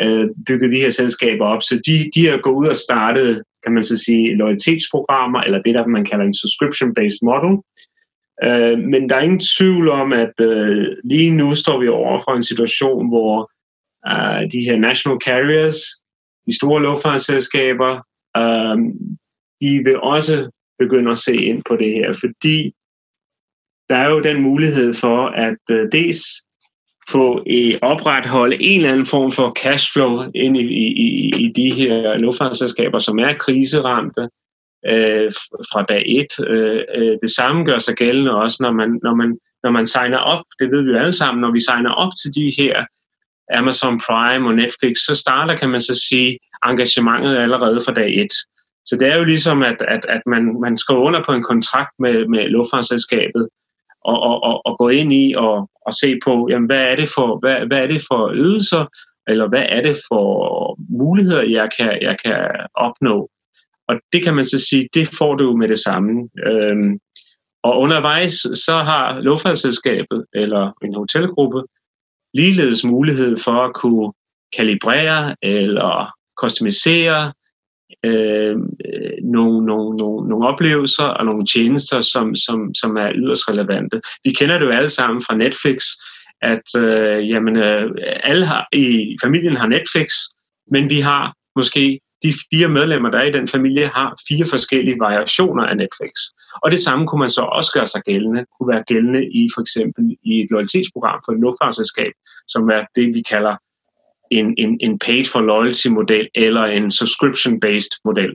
[0.00, 1.62] øh, bygget de her selskaber op.
[1.62, 5.74] Så de, de er gået ud og startet, kan man så sige, loyalitetsprogrammer, eller det,
[5.74, 7.54] der man kalder en subscription-based model.
[8.44, 12.32] Øh, men der er ingen tvivl om, at øh, lige nu står vi over for
[12.36, 13.50] en situation, hvor
[14.10, 15.78] øh, de her national carriers,
[16.46, 17.92] de store luftfartsselskaber,
[18.36, 18.76] øh,
[19.60, 22.72] de vil også begynder at se ind på det her, fordi
[23.88, 26.22] der er jo den mulighed for at øh, dels
[27.10, 30.64] få i opretholde en eller anden form for cashflow ind i,
[31.06, 34.28] i, i de her luftfartsselskaber, som er kriseramte
[34.86, 35.32] øh,
[35.72, 36.46] fra dag et.
[36.48, 40.18] Øh, øh, det samme gør sig gældende også, når man, når, man, når man signer
[40.18, 42.84] op, det ved vi jo alle sammen, når vi signer op til de her
[43.58, 48.34] Amazon Prime og Netflix, så starter, kan man så sige, engagementet allerede fra dag et.
[48.88, 51.92] Så det er jo ligesom, at, at, at man, man skriver under på en kontrakt
[51.98, 53.48] med, med luftfartsselskabet,
[54.04, 57.08] og, og, og, og gå ind i og, og se på, jamen, hvad er det
[57.14, 58.86] for, hvad, hvad er det for ydelser,
[59.28, 60.24] eller hvad er det for
[60.90, 62.38] muligheder, jeg kan, jeg kan
[62.74, 63.28] opnå.
[63.88, 66.28] Og det kan man så sige, det får du med det samme.
[66.46, 66.98] Øhm,
[67.62, 68.34] og undervejs
[68.66, 71.62] så har luftfartsselskabet eller en hotelgruppe
[72.34, 74.12] ligeledes mulighed for at kunne
[74.56, 77.32] kalibrere eller customisere
[78.04, 83.48] Øh, øh, nogle, nogle, nogle, nogle oplevelser og nogle tjenester, som, som, som er yderst
[83.48, 84.00] relevante.
[84.24, 85.84] Vi kender det jo alle sammen fra Netflix,
[86.42, 87.90] at øh, jamen, øh,
[88.22, 90.08] alle har, i familien har Netflix,
[90.70, 95.00] men vi har måske de fire medlemmer, der er i den familie, har fire forskellige
[95.00, 96.10] variationer af Netflix.
[96.62, 99.60] Og det samme kunne man så også gøre sig gældende, kunne være gældende i for
[99.60, 102.12] eksempel i et loyalitetsprogram for et luftfartsselskab,
[102.48, 103.56] som er det, vi kalder
[104.30, 108.34] en, en, en paid for loyalty model eller en subscription-based model.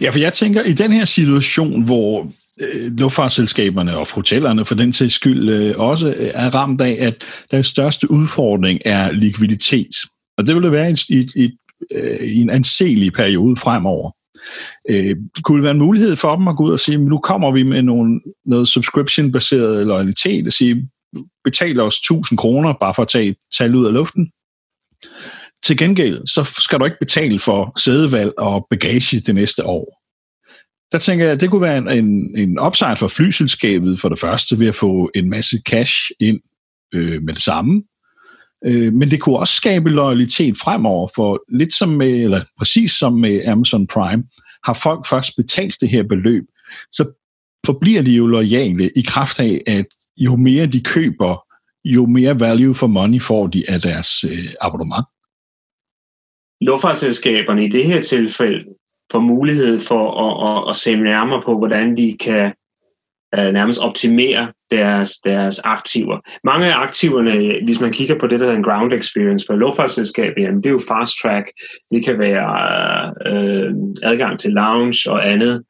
[0.00, 4.92] Ja, for jeg tænker, i den her situation, hvor øh, luftfartsselskaberne og hotellerne for den
[4.92, 9.94] sags skyld øh, også øh, er ramt af, at den største udfordring er likviditet.
[10.38, 11.50] Og det vil det være i, i, i,
[11.94, 14.10] øh, i en anselig periode fremover.
[14.90, 17.52] Øh, kunne det være en mulighed for dem at gå ud og sige, nu kommer
[17.52, 20.88] vi med nogle, noget subscription-baseret loyalitet, og sige,
[21.44, 24.30] betal os 1000 kroner bare for at tage tal ud af luften.
[25.62, 30.00] Til gengæld, så skal du ikke betale for sædevalg og bagage det næste år.
[30.92, 34.18] Der tænker jeg, at det kunne være en, en, en upside for flyselskabet for det
[34.18, 36.40] første, ved at få en masse cash ind
[36.94, 37.82] øh, med det samme.
[38.66, 43.12] Øh, men det kunne også skabe loyalitet fremover, for lidt som med, eller præcis som
[43.12, 44.24] med Amazon Prime,
[44.64, 46.44] har folk først betalt det her beløb,
[46.92, 47.04] så
[47.66, 49.86] forbliver de jo lojale i kraft af, at
[50.16, 51.43] jo mere de køber,
[51.84, 55.04] jo mere value for money får de af deres øh, abonnement.
[56.60, 58.64] Luftfartsselskaberne i det her tilfælde
[59.12, 62.52] får mulighed for at, at, at se nærmere på, hvordan de kan
[63.34, 66.18] øh, nærmest optimere deres, deres aktiver.
[66.44, 70.42] Mange af aktiverne, hvis man kigger på det, der hedder en ground experience på luftfartsselskabet,
[70.42, 71.46] jamen det er jo fast track,
[71.90, 72.48] det kan være
[73.26, 75.64] øh, adgang til lounge og andet.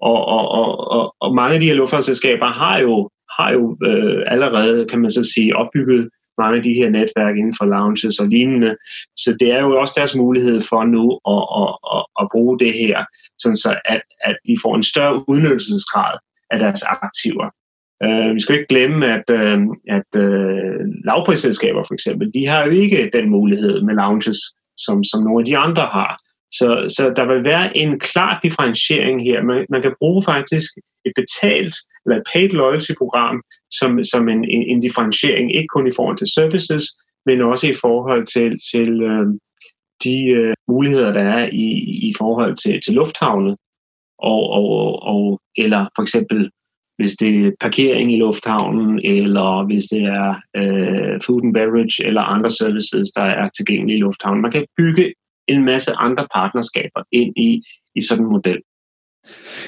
[0.00, 4.22] Og, og, og, og, og mange af de her luftfartsselskaber har jo har jo øh,
[4.26, 8.28] allerede, kan man så sige, opbygget mange af de her netværk inden for lounges og
[8.28, 8.76] lignende.
[9.16, 12.72] Så det er jo også deres mulighed for nu at, at, at, at bruge det
[12.72, 13.04] her,
[13.38, 16.14] sådan så at, at de får en større udnyttelsesgrad
[16.50, 17.46] af deres aktiver.
[18.04, 19.58] Øh, vi skal ikke glemme, at, øh,
[19.98, 24.38] at øh, lavprisselskaber for eksempel, de har jo ikke den mulighed med lounges,
[24.76, 26.20] som, som nogle af de andre har.
[26.58, 29.42] Så, så der vil være en klar differentiering her.
[29.42, 30.70] Man, man kan bruge faktisk
[31.04, 35.96] et betalt eller et paid loyalty-program som, som en, en, en differentiering, ikke kun i
[35.96, 36.84] forhold til services,
[37.26, 39.26] men også i forhold til, til øh,
[40.04, 41.68] de øh, muligheder, der er i,
[42.08, 43.56] i forhold til, til lufthavne,
[44.18, 46.50] og, og, og, eller for eksempel
[46.98, 52.22] hvis det er parkering i lufthavnen, eller hvis det er øh, food and beverage eller
[52.22, 54.42] andre services, der er tilgængelige i lufthavnen.
[54.42, 55.12] Man kan bygge
[55.48, 57.62] en masse andre partnerskaber ind i,
[57.94, 58.60] i sådan en model.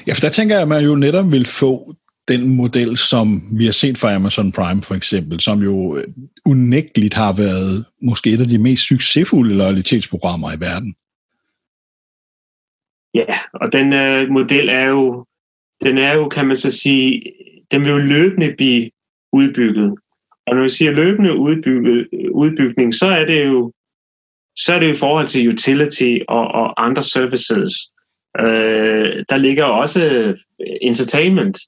[0.06, 1.94] Ja, for der tænker jeg, at man jo netop vil få
[2.28, 6.04] den model, som vi har set fra Amazon Prime for eksempel, som jo øh,
[6.46, 10.94] unægteligt har været måske et af de mest succesfulde loyalitetsprogrammer i verden.
[13.14, 15.26] Ja, og den øh, model er jo,
[15.82, 17.22] den er jo, kan man så sige,
[17.70, 18.90] den vil jo løbende blive
[19.32, 19.94] udbygget.
[20.46, 23.72] Og når vi siger løbende udbygget, udbygning, så er det jo
[24.58, 27.72] så er det i forhold til utility og, og andre services.
[28.38, 30.38] Øh, der ligger også øh,
[30.82, 31.58] entertainment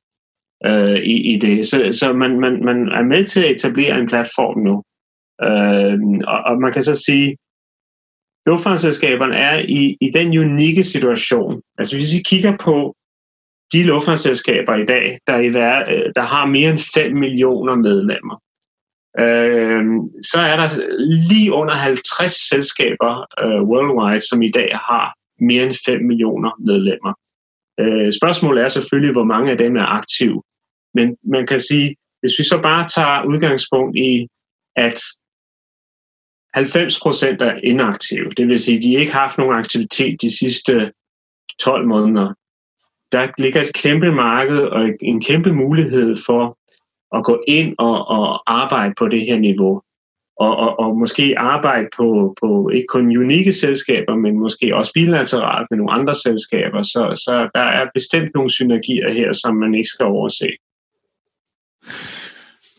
[0.66, 1.66] øh, i, i det.
[1.66, 4.82] Så, så man, man, man er med til at etablere en platform nu.
[5.48, 7.36] Øh, og, og man kan så sige,
[8.46, 11.62] luftfartsselskaberne er i, i den unikke situation.
[11.78, 12.96] Altså hvis vi kigger på
[13.72, 18.36] de luftfartsselskaber i dag, der, i øh, der har mere end 5 millioner medlemmer,
[19.24, 19.82] øh,
[20.22, 20.68] så er der
[21.28, 23.12] lige under 50 selskaber
[23.44, 27.12] øh, worldwide, som i dag har mere end 5 millioner medlemmer.
[27.80, 30.42] Øh, spørgsmålet er selvfølgelig, hvor mange af dem er aktive.
[30.94, 34.26] Men man kan sige, hvis vi så bare tager udgangspunkt i,
[34.76, 35.00] at
[36.54, 40.38] 90 procent er inaktive, det vil sige, at de ikke har haft nogen aktivitet de
[40.38, 40.92] sidste
[41.60, 42.34] 12 måneder,
[43.12, 46.58] der ligger et kæmpe marked og en kæmpe mulighed for
[47.16, 49.82] at gå ind og, og arbejde på det her niveau.
[50.36, 55.66] Og, og, og måske arbejde på, på ikke kun unikke selskaber, men måske også bilateralt
[55.70, 56.82] med nogle andre selskaber.
[56.82, 60.48] Så, så der er bestemt nogle synergier her, som man ikke skal overse.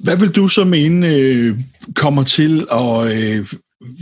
[0.04, 1.58] Hvad vil du så mene øh,
[1.96, 3.48] kommer til at øh,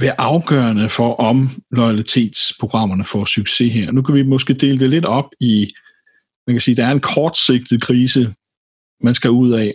[0.02, 3.92] være afgørende for, om loyalitetsprogrammerne får succes her?
[3.92, 5.74] Nu kan vi måske dele det lidt op i,
[6.48, 8.34] man kan sige, der er en kortsigtet krise,
[9.04, 9.74] man skal ud af,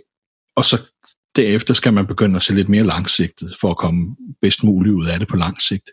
[0.55, 0.91] og så
[1.35, 5.07] derefter skal man begynde at se lidt mere langsigtet, for at komme bedst muligt ud
[5.07, 5.89] af det på lang sigt.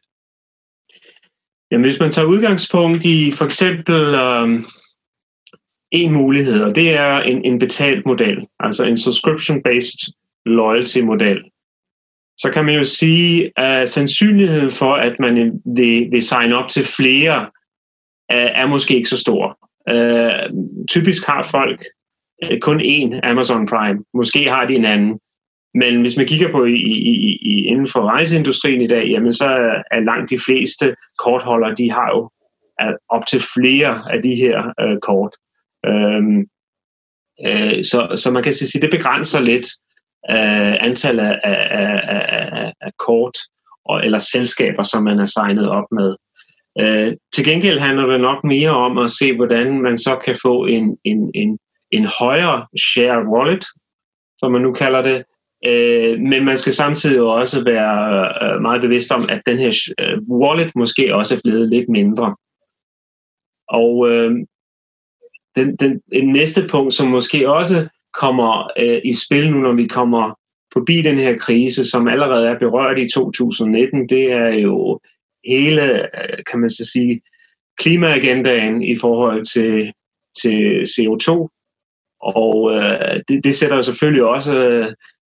[1.70, 4.62] Jamen, hvis man tager udgangspunkt i for eksempel øh,
[5.90, 10.12] en mulighed, og det er en, en betalt model, altså en subscription-based
[10.46, 11.42] loyalty-model,
[12.38, 16.85] så kan man jo sige, at sandsynligheden for, at man vil, vil signe op til
[16.85, 17.51] flere,
[18.29, 19.59] er, er måske ikke så stor.
[19.88, 20.51] Øh,
[20.88, 21.85] typisk har folk
[22.51, 23.99] Øh, kun én Amazon Prime.
[24.15, 25.19] Måske har de en anden.
[25.75, 29.47] Men hvis man kigger på i, i, i, inden for rejseindustrien i dag, jamen så
[29.91, 32.31] er langt de fleste kortholdere, de har jo
[33.09, 35.33] op til flere af de her øh, kort.
[35.87, 36.39] Øhm,
[37.47, 39.67] øh, så, så man kan sige, at det begrænser lidt
[40.31, 43.39] øh, antallet af, af, af, af kort
[43.85, 46.15] og, eller selskaber, som man er signet op med.
[46.81, 50.67] Øh, til gengæld handler det nok mere om at se, hvordan man så kan få
[50.67, 51.59] en, en, en,
[51.93, 53.65] en højere share wallet,
[54.39, 55.25] som man nu kalder det,
[55.67, 60.19] Øh, men man skal samtidig også være øh, meget bevidst om, at den her øh,
[60.29, 62.37] wallet måske også er blevet lidt mindre.
[63.69, 64.31] Og øh,
[65.57, 69.87] den, den, den næste punkt, som måske også kommer øh, i spil nu, når vi
[69.87, 70.39] kommer
[70.73, 75.01] forbi den her krise, som allerede er berørt i 2019, det er jo
[75.47, 77.21] hele, øh, kan man så sige,
[77.79, 79.93] klimaagendaen i forhold til,
[80.43, 81.49] til CO2.
[82.23, 84.87] Og øh, det, det sætter jo selvfølgelig også øh,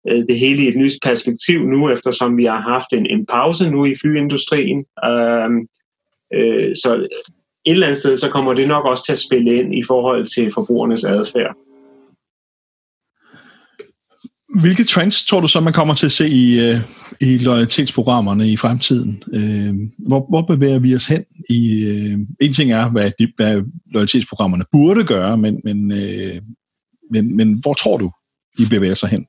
[0.09, 3.69] øh, det hele i et nyt perspektiv nu, eftersom vi har haft en, en pause
[3.69, 4.85] nu i flyindustrien.
[5.05, 5.49] Øh,
[6.33, 7.07] øh, så
[7.65, 10.27] et eller andet sted, så kommer det nok også til at spille ind i forhold
[10.27, 11.55] til forbrugernes adfærd.
[14.61, 16.75] Hvilke trends tror du så, man kommer til at se i, øh,
[17.21, 19.23] i loyalitetsprogrammerne i fremtiden?
[19.33, 21.23] Øhm, hvor, hvor bevæger vi os hen?
[21.49, 25.91] I, øh, en ting er, hvad, de, hvad loyalitetsprogrammerne burde gøre, men, men,
[27.11, 28.11] men, men hvor tror du,
[28.57, 29.25] I bevæger sig hen?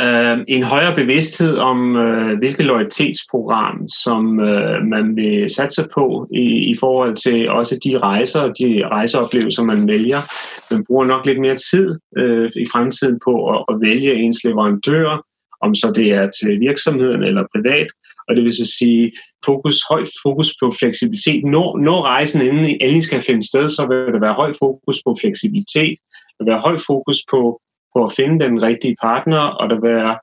[0.00, 6.70] øh, en højere bevidsthed om, øh, hvilket loyalitetsprogram, som øh, man vil satse på i,
[6.72, 10.22] i forhold til også de rejser og de rejseoplevelser, man vælger.
[10.70, 15.24] Man bruger nok lidt mere tid øh, i fremtiden på at, at vælge ens leverandør,
[15.62, 17.86] om så det er til virksomheden eller privat,
[18.28, 19.12] og det vil så sige
[19.44, 21.44] fokus, højt fokus på fleksibilitet.
[21.44, 25.96] Når, når rejsen endelig skal finde sted, så vil der være højt fokus på fleksibilitet,
[26.34, 27.60] der vil være højt fokus på
[27.96, 30.18] på at finde den rigtige partner, og der vil være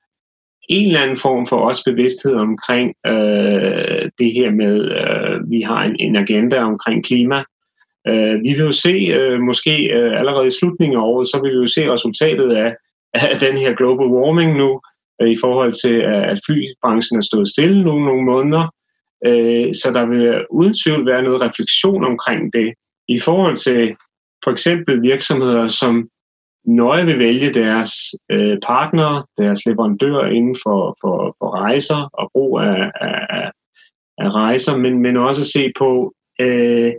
[0.69, 5.83] en eller anden form for også bevidsthed omkring øh, det her med, øh, vi har
[5.83, 7.43] en, en agenda omkring klima.
[8.07, 11.51] Øh, vi vil jo se, øh, måske øh, allerede i slutningen af året, så vil
[11.51, 12.75] vi jo se resultatet af,
[13.13, 14.81] af den her global warming nu,
[15.21, 15.95] Øh, i forhold til,
[16.31, 18.65] at flybranchen er stået stille nogle, nogle måneder.
[19.27, 22.73] Øh, så der vil uden tvivl være noget refleksion omkring det,
[23.07, 23.95] i forhold til
[24.43, 26.09] for eksempel virksomheder, som
[26.65, 27.91] nøje vil vælge deres
[28.31, 33.51] øh, partnere, deres leverandør inden for, for, for rejser og brug af, af,
[34.17, 36.93] af rejser, men, men også se på øh,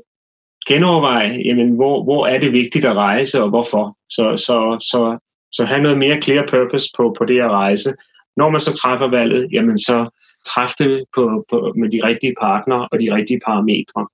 [0.69, 3.97] genoverveje, jamen, hvor, hvor er det vigtigt at rejse og hvorfor.
[4.11, 5.19] Så, så, så,
[5.53, 7.93] så have noget mere clear purpose på, på det at rejse.
[8.37, 12.89] Når man så træffer valget, jamen så træf det på, på, med de rigtige partnere
[12.93, 14.07] og de rigtige parametre.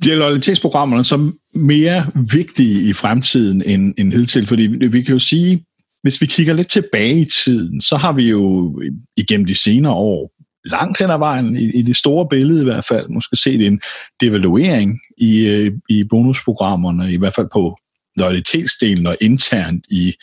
[0.00, 4.46] Bliver lojalitetsprogrammerne så mere vigtige i fremtiden end, end hidtil?
[4.46, 5.64] Fordi vi kan jo sige,
[6.02, 8.74] hvis vi kigger lidt tilbage i tiden, så har vi jo
[9.16, 10.30] igennem de senere år
[10.64, 13.80] langt hen ad vejen, i, i det store billede i hvert fald, måske set en
[14.20, 17.76] devaluering i, øh, i bonusprogrammerne, i hvert fald på
[18.16, 20.14] lojalitetsdelen og internt i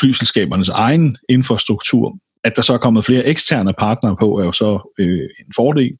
[0.00, 2.18] flyselskabernes egen infrastruktur.
[2.44, 5.96] At der så er kommet flere eksterne partnere på, er jo så øh, en fordel.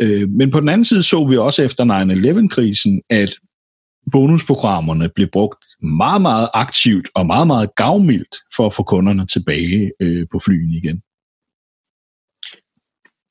[0.00, 3.34] Øh, men på den anden side så vi også efter 9-11-krisen, at
[4.12, 9.92] bonusprogrammerne blev brugt meget, meget aktivt og meget, meget gavmildt for at få kunderne tilbage
[10.00, 11.02] øh, på flyen igen.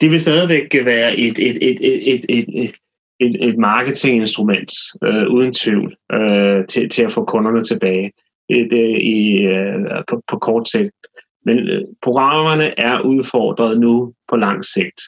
[0.01, 2.75] Det vil stadigvæk være et, et, et, et, et, et,
[3.19, 4.71] et, et marketinginstrument,
[5.03, 8.11] øh, uden tvivl, øh, til, til at få kunderne tilbage
[8.49, 10.91] et, øh, i, øh, på, på kort sigt.
[11.45, 14.99] Men øh, programmerne er udfordret nu på lang sigt.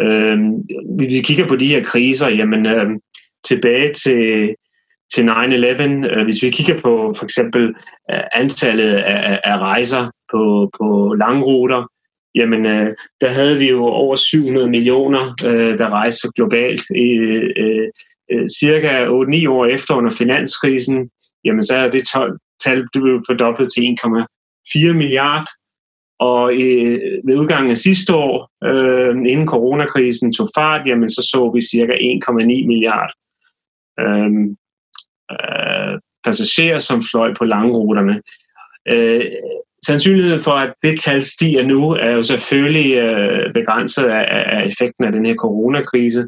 [0.00, 0.38] Øh,
[0.96, 2.90] hvis vi kigger på de her kriser, jamen øh,
[3.44, 4.54] tilbage til,
[5.12, 7.74] til 9-11, øh, hvis vi kigger på for eksempel
[8.12, 11.86] øh, antallet af, af rejser på, på langruter,
[12.38, 16.82] jamen øh, der havde vi jo over 700 millioner, øh, der rejste globalt.
[16.90, 17.08] I,
[17.62, 17.88] øh,
[18.32, 21.10] øh, cirka 8-9 år efter under finanskrisen,
[21.44, 22.04] jamen så er det
[22.64, 25.46] tal blevet fordoblet til 1,4 milliard.
[26.20, 31.50] Og øh, ved udgangen af sidste år, øh, inden coronakrisen tog fart, jamen så så
[31.54, 33.12] vi cirka 1,9 milliard
[34.00, 34.30] øh,
[35.32, 38.22] øh, passagerer, som fløj på langruterne.
[38.88, 39.24] Øh,
[39.88, 44.24] sandsynligheden for, at det tal stiger nu, er jo selvfølgelig øh, begrænset af,
[44.56, 46.22] af effekten af den her coronakrise.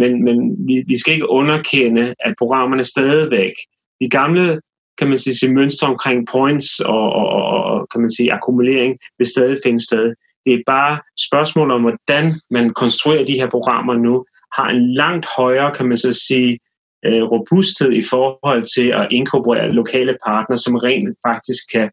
[0.00, 0.36] Men, men
[0.66, 3.54] vi, vi skal ikke underkende, at programmerne stadigvæk,
[4.00, 4.60] de gamle
[4.98, 7.28] kan man sige, sige mønstre omkring points og, og,
[7.70, 10.14] og kan man sige, akkumulering vil stadig finde sted.
[10.46, 14.24] Det er bare spørgsmål om, hvordan man konstruerer de her programmer nu,
[14.56, 16.58] har en langt højere, kan man så sige,
[17.06, 21.90] øh, robusthed i forhold til at inkorporere lokale partnere, som rent faktisk kan,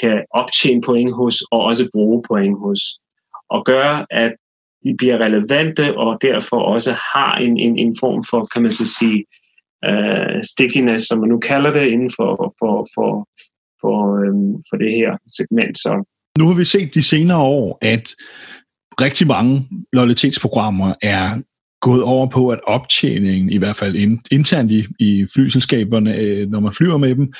[0.00, 2.80] kan optjene point hos og også bruge point hos.
[3.50, 4.32] Og gøre, at
[4.84, 8.86] de bliver relevante og derfor også har en, en, en form for, kan man så
[8.98, 9.24] sige,
[9.88, 13.28] uh, stickiness, som man nu kalder det, inden for, for, for,
[13.80, 13.94] for,
[14.30, 15.78] um, for det her segment.
[15.78, 16.04] Så.
[16.38, 18.14] Nu har vi set de senere år, at
[19.00, 21.42] rigtig mange loyalitetsprogrammer er
[21.84, 26.72] gået over på, at optjeningen, i hvert fald internt i, i flyselskaberne, øh, når man
[26.72, 27.32] flyver med dem,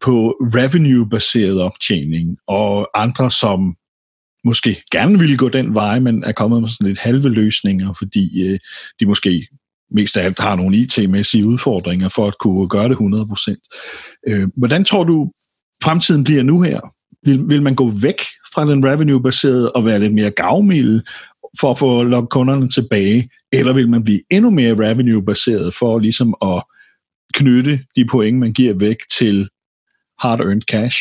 [0.00, 3.74] på revenue-baseret optjening, og andre, som
[4.44, 8.48] måske gerne ville gå den vej, men er kommet med sådan lidt halve løsninger, fordi
[8.48, 8.58] øh,
[9.00, 9.46] de måske
[9.90, 14.22] mest af alt har nogle IT-mæssige udfordringer for at kunne gøre det 100%.
[14.28, 15.30] Øh, hvordan tror du,
[15.84, 16.80] fremtiden bliver nu her?
[17.24, 18.20] Vil, vil man gå væk
[18.54, 21.02] fra den revenue-baserede og være lidt mere gavmild
[21.60, 26.34] for at få lukket kunderne tilbage, eller vil man blive endnu mere revenue-baseret for ligesom
[26.42, 26.62] at
[27.34, 29.48] knytte de point, man giver væk til
[30.22, 30.98] hard-earned cash?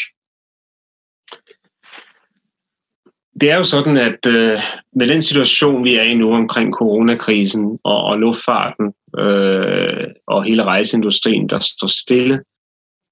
[3.41, 4.59] Det er jo sådan, at øh,
[4.95, 10.63] med den situation, vi er i nu omkring coronakrisen og, og luftfarten øh, og hele
[10.63, 12.39] rejseindustrien, der står stille,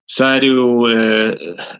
[0.10, 1.34] så er det jo øh,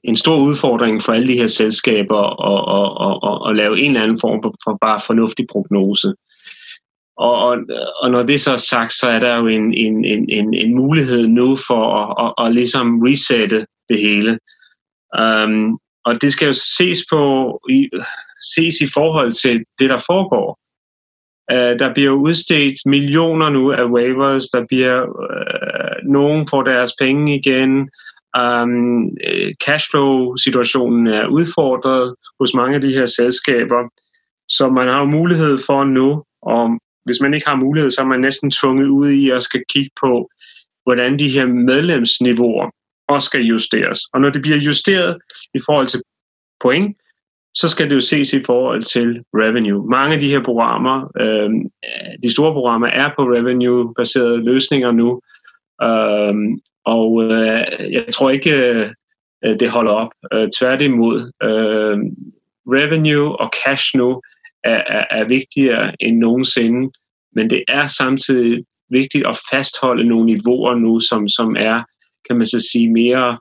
[0.04, 3.92] en stor udfordring for alle de her selskaber at, at, at, at, at lave en
[3.92, 6.14] eller anden form for bare fornuftig prognose.
[7.18, 7.58] Og, og,
[8.02, 10.76] og når det så er sagt, så er der jo en, en, en, en, en
[10.76, 14.40] mulighed nu for at, at, at ligesom resette det hele.
[15.20, 17.22] Um, og det skal jo ses på
[17.70, 17.90] i,
[18.54, 20.60] ses i forhold til det, der foregår.
[21.52, 27.40] Uh, der bliver udstedt millioner nu af waivers, der bliver uh, nogen får deres penge
[27.40, 27.90] igen,
[28.38, 29.10] Um,
[29.66, 33.82] cashflow-situationen er udfordret hos mange af de her selskaber,
[34.50, 38.20] så man har mulighed for nu, at, hvis man ikke har mulighed, så er man
[38.20, 40.30] næsten tvunget ud i at skal kigge på,
[40.84, 42.70] hvordan de her medlemsniveauer
[43.08, 44.00] også skal justeres.
[44.14, 45.18] Og når det bliver justeret
[45.54, 46.02] i forhold til
[46.60, 46.98] point,
[47.54, 49.90] så skal det jo ses i forhold til revenue.
[49.90, 51.50] Mange af de her programmer, øh,
[52.24, 55.22] de store programmer, er på revenue-baserede løsninger nu,
[55.84, 56.36] øh,
[56.86, 58.52] og øh, jeg tror ikke,
[59.46, 60.12] øh, det holder op.
[60.34, 61.98] Øh, tværtimod, øh,
[62.68, 64.22] revenue og cash nu
[64.74, 66.92] er, er, er vigtigere end nogensinde,
[67.36, 71.84] men det er samtidig vigtigt at fastholde nogle niveauer nu, som, som er,
[72.28, 73.38] kan man så sige, mere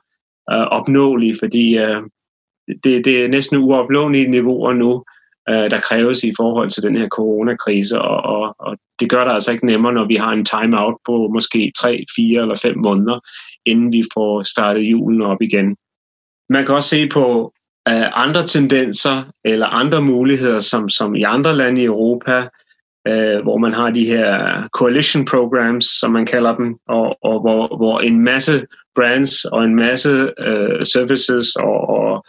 [0.51, 2.01] øh, opnåelige, fordi øh,
[2.83, 5.03] det, det er næsten uopnåelige niveauer nu,
[5.49, 9.31] øh, der kræves i forhold til den her coronakrise, og, og, og det gør det
[9.31, 13.19] altså ikke nemmere, når vi har en timeout på måske 3, 4 eller 5 måneder,
[13.65, 15.75] inden vi får startet julen op igen.
[16.49, 17.53] Man kan også se på
[17.89, 22.47] øh, andre tendenser eller andre muligheder, som, som i andre lande i Europa,
[23.07, 27.77] øh, hvor man har de her coalition programs, som man kalder dem, og, og hvor,
[27.77, 28.65] hvor en masse
[28.95, 32.25] brands og en masse øh, services og, og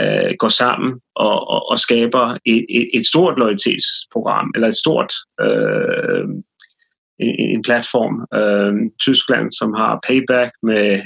[0.00, 5.12] øh, går sammen og, og, og skaber et, et, et stort loyalitetsprogram, eller et stort
[5.40, 6.24] øh,
[7.20, 8.14] en, en platform.
[8.40, 11.02] Øh, Tyskland, som har payback med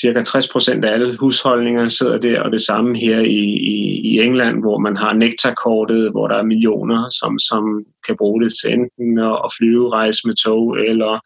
[0.00, 3.42] cirka 60 procent af alle husholdninger sidder der, og det samme her i,
[3.74, 8.42] i, i England, hvor man har Nectar-kortet, hvor der er millioner, som, som kan bruge
[8.42, 11.20] det til enten at flyve, rejse med tog, eller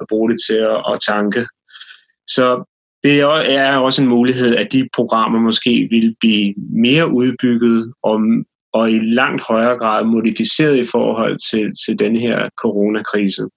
[0.00, 1.46] at bruge det til at, at tanke.
[2.26, 2.64] Så
[3.04, 8.20] det er også en mulighed, at de programmer måske vil blive mere udbygget og,
[8.72, 13.48] og i langt højere grad modificeret i forhold til, til den her coronakrise.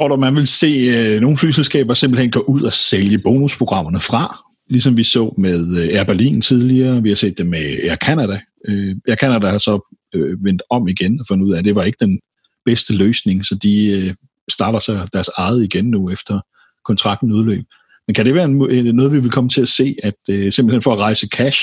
[0.00, 4.36] Tror du, man vil se øh, nogle flyselskaber simpelthen gå ud og sælge bonusprogrammerne fra,
[4.70, 8.40] ligesom vi så med øh, Air Berlin tidligere, vi har set det med Air Canada.
[8.68, 11.74] Øh, Air Canada har så øh, vendt om igen og fundet ud af, at det
[11.74, 12.20] var ikke den
[12.64, 14.14] bedste løsning, så de øh,
[14.50, 16.40] starter så deres eget igen nu efter
[16.84, 17.64] kontrakten udløb.
[18.06, 20.82] Men kan det være en, noget, vi vil komme til at se, at øh, simpelthen
[20.82, 21.60] for at rejse cash,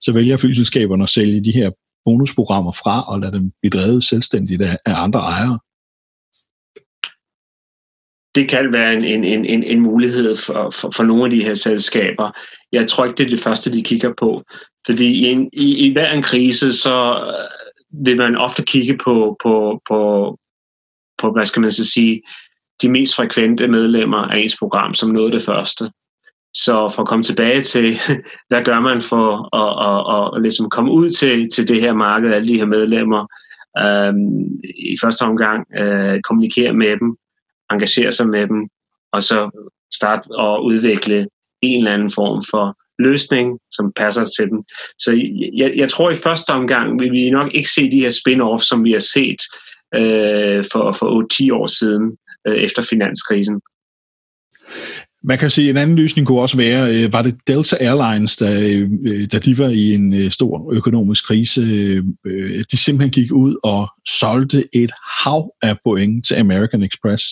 [0.00, 1.70] så vælger flyselskaberne at sælge de her
[2.04, 5.58] bonusprogrammer fra og lade dem blive drevet selvstændigt af, af andre ejere?
[8.34, 11.54] Det kan være en, en, en, en mulighed for, for, for nogle af de her
[11.54, 12.30] selskaber.
[12.72, 14.42] Jeg tror ikke, det er det første, de kigger på.
[14.86, 19.36] Fordi i, en, i, i hver en krise, så øh, vil man ofte kigge på,
[19.42, 20.00] på, på,
[21.18, 22.22] på hvad skal man så sige,
[22.82, 25.90] de mest frekvente medlemmer af ens program som noget af det første.
[26.54, 27.98] Så for at komme tilbage til,
[28.48, 31.92] hvad gør man for at, at, at, at ligesom komme ud til, til det her
[31.92, 33.26] marked, alle de her medlemmer,
[33.78, 34.60] øhm,
[34.92, 37.16] i første omgang øh, kommunikere med dem,
[37.74, 38.68] engagere sig med dem,
[39.12, 41.28] og så starte og udvikle
[41.62, 44.62] en eller anden form for løsning, som passer til dem.
[44.98, 45.10] Så
[45.54, 48.84] jeg, jeg tror i første omgang vil vi nok ikke se de her spin-off, som
[48.84, 49.40] vi har set
[49.94, 51.06] øh, for, for
[51.50, 52.16] 8-10 år siden
[52.48, 53.60] øh, efter finanskrisen.
[55.26, 58.36] Man kan sige, at en anden løsning kunne også være, øh, var det Delta Airlines,
[58.36, 61.62] der, øh, øh, da de var i en stor økonomisk krise,
[62.72, 64.90] de simpelthen gik ud og solgte et
[65.24, 67.24] hav af point til American Express,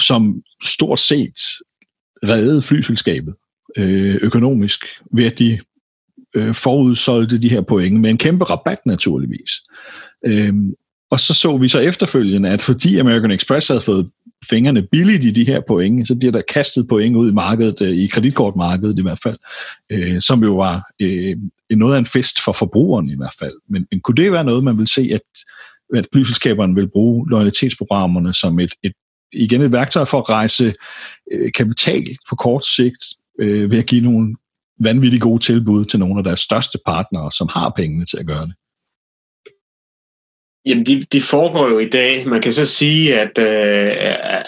[0.00, 1.38] som stort set
[2.24, 3.34] reddede flyselskabet
[4.22, 5.58] økonomisk, ved at de
[6.52, 9.50] forudsolgte de her point med en kæmpe rabat naturligvis.
[11.10, 14.10] Og så så vi så efterfølgende, at fordi American Express havde fået
[14.50, 17.96] fingrene billigt i de her point, så bliver der kastet point ud i markedet, øh,
[17.96, 19.36] i kreditkortmarkedet i hvert fald,
[19.92, 21.36] øh, som jo var øh,
[21.70, 23.54] noget af en fest for forbrugeren i hvert fald.
[23.68, 25.20] Men, men kunne det være noget, man vil se, at,
[25.94, 28.92] at flyselskaberne vil bruge loyalitetsprogrammerne som et, et
[29.32, 30.74] igen et værktøj for at rejse
[31.32, 33.04] øh, kapital på kort sigt
[33.40, 34.36] øh, ved at give nogle
[34.80, 38.46] vanvittigt gode tilbud til nogle af deres største partnere, som har pengene til at gøre
[38.46, 38.54] det?
[40.66, 42.28] Jamen, de, de foregår jo i dag.
[42.28, 43.92] Man kan så sige, at, øh,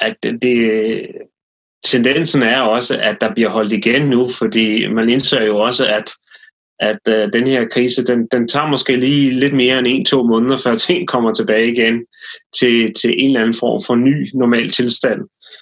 [0.00, 1.08] at det,
[1.84, 6.10] tendensen er også, at der bliver holdt igen nu, fordi man indser jo også, at,
[6.80, 10.56] at øh, den her krise, den, den tager måske lige lidt mere end en-to måneder,
[10.56, 12.04] før ting kommer tilbage igen
[12.60, 15.20] til, til en eller anden form for ny normal tilstand.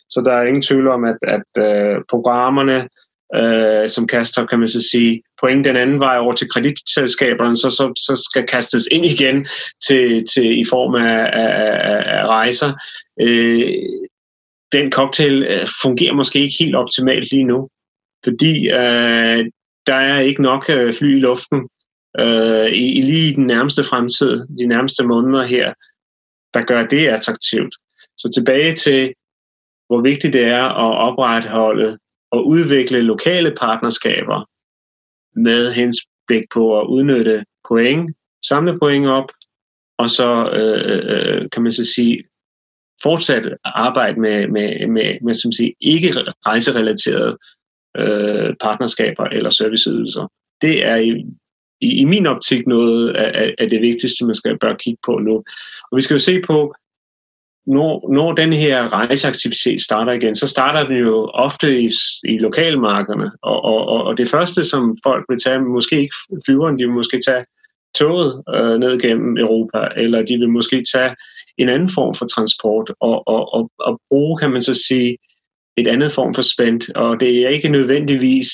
[0.09, 2.88] Så der er ingen tvivl om, at, at øh, programmerne,
[3.35, 7.70] øh, som kaster, kan man så sige, point den anden vej over til kreditselskaberne, så,
[7.70, 9.47] så, så skal kastes ind igen
[9.87, 12.72] til, til, i form af, af, af rejser.
[13.20, 13.72] Øh,
[14.72, 17.68] den cocktail øh, fungerer måske ikke helt optimalt lige nu,
[18.24, 19.45] fordi øh,
[19.87, 21.68] der er ikke nok øh, fly i luften
[22.18, 25.74] øh, i, i lige den nærmeste fremtid, de nærmeste måneder her,
[26.55, 27.74] der gør det attraktivt.
[28.18, 29.12] Så tilbage til,
[29.87, 31.99] hvor vigtigt det er at opretholde
[32.39, 34.49] at udvikle lokale partnerskaber
[35.41, 38.16] med henblik på at udnytte point,
[38.49, 39.28] samle point op,
[39.99, 42.24] og så øh, øh, kan man så sige
[43.03, 46.12] fortsat arbejde med, med, med, med som sige, ikke
[46.47, 47.39] rejserelaterede
[47.97, 50.32] øh, partnerskaber eller serviceydelser.
[50.62, 51.11] Det er i,
[51.80, 55.45] i, i min optik noget af, af det vigtigste, man skal bør kigge på nu.
[55.91, 56.74] Og vi skal jo se på,
[57.66, 61.90] når, når den her rejseaktivitet starter igen, så starter den jo ofte i,
[62.24, 66.84] i lokalmarkederne, og, og, og det første, som folk vil tage, måske ikke flyveren, de
[66.84, 67.44] vil måske tage
[67.94, 71.14] toget øh, ned gennem Europa, eller de vil måske tage
[71.58, 75.16] en anden form for transport, og, og, og, og bruge, kan man så sige,
[75.76, 78.48] et andet form for spændt, og det er ikke nødvendigvis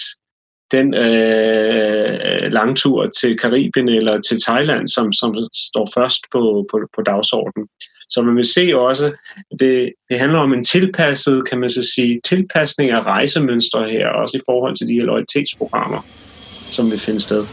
[0.73, 7.03] den øh, langtur til Karibien eller til Thailand, som, som står først på, på, på
[7.03, 7.69] dagsordenen.
[8.15, 9.13] Så man vil se også,
[9.61, 14.37] det, det handler om en tilpasset, kan man så sige, tilpasning af rejsemønstre her, også
[14.37, 16.07] i forhold til de her lojalitetsprogrammer,
[16.71, 17.45] som vil finde sted.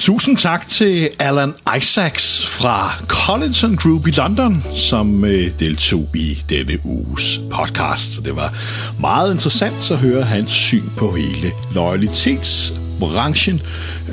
[0.00, 6.78] Tusind tak til Alan Isaacs fra Collinson Group i London, som øh, deltog i denne
[6.84, 8.24] uges podcast.
[8.24, 8.54] Det var
[9.00, 13.60] meget interessant at høre hans syn på hele loyalitetsbranchen,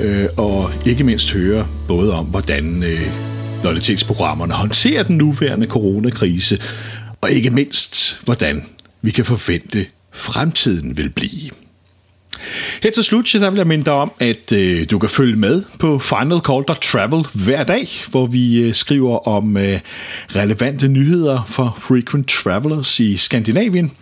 [0.00, 6.60] øh, og ikke mindst høre både om, hvordan øh, øh, loyalitetsprogrammerne håndterer den nuværende coronakrise,
[7.20, 8.64] og ikke mindst, hvordan
[9.02, 11.50] vi kan forvente fremtiden vil blive.
[12.82, 15.62] Her til slut, der vil jeg minde dig om, at øh, du kan følge med
[15.78, 19.80] på Final Call Travel hver dag, hvor vi øh, skriver om øh,
[20.36, 23.92] relevante nyheder for frequent travelers i Skandinavien.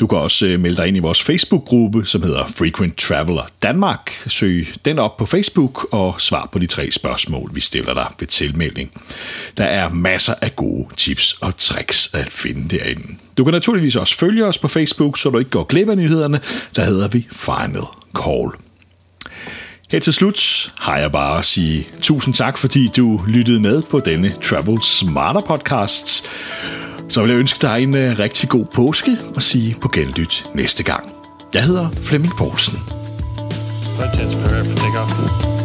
[0.00, 4.10] Du kan også øh, melde dig ind i vores Facebook-gruppe, som hedder Frequent Traveler Danmark.
[4.26, 8.28] Søg den op på Facebook og svar på de tre spørgsmål, vi stiller dig ved
[8.28, 8.90] tilmelding.
[9.56, 13.02] Der er masser af gode tips og tricks at finde derinde.
[13.38, 16.40] Du kan naturligvis også følge os på Facebook, så du ikke går glip af nyhederne.
[16.76, 17.71] Der hedder vi Final
[18.14, 18.50] Call.
[19.90, 24.00] Her til slut har jeg bare at sige tusind tak, fordi du lyttede med på
[24.00, 26.24] denne Travel Smarter podcast.
[27.08, 30.82] Så vil jeg ønske dig en uh, rigtig god påske og sige på genlyt næste
[30.82, 31.12] gang.
[31.54, 32.78] Jeg hedder Flemming Poulsen.
[33.98, 35.61] That's for.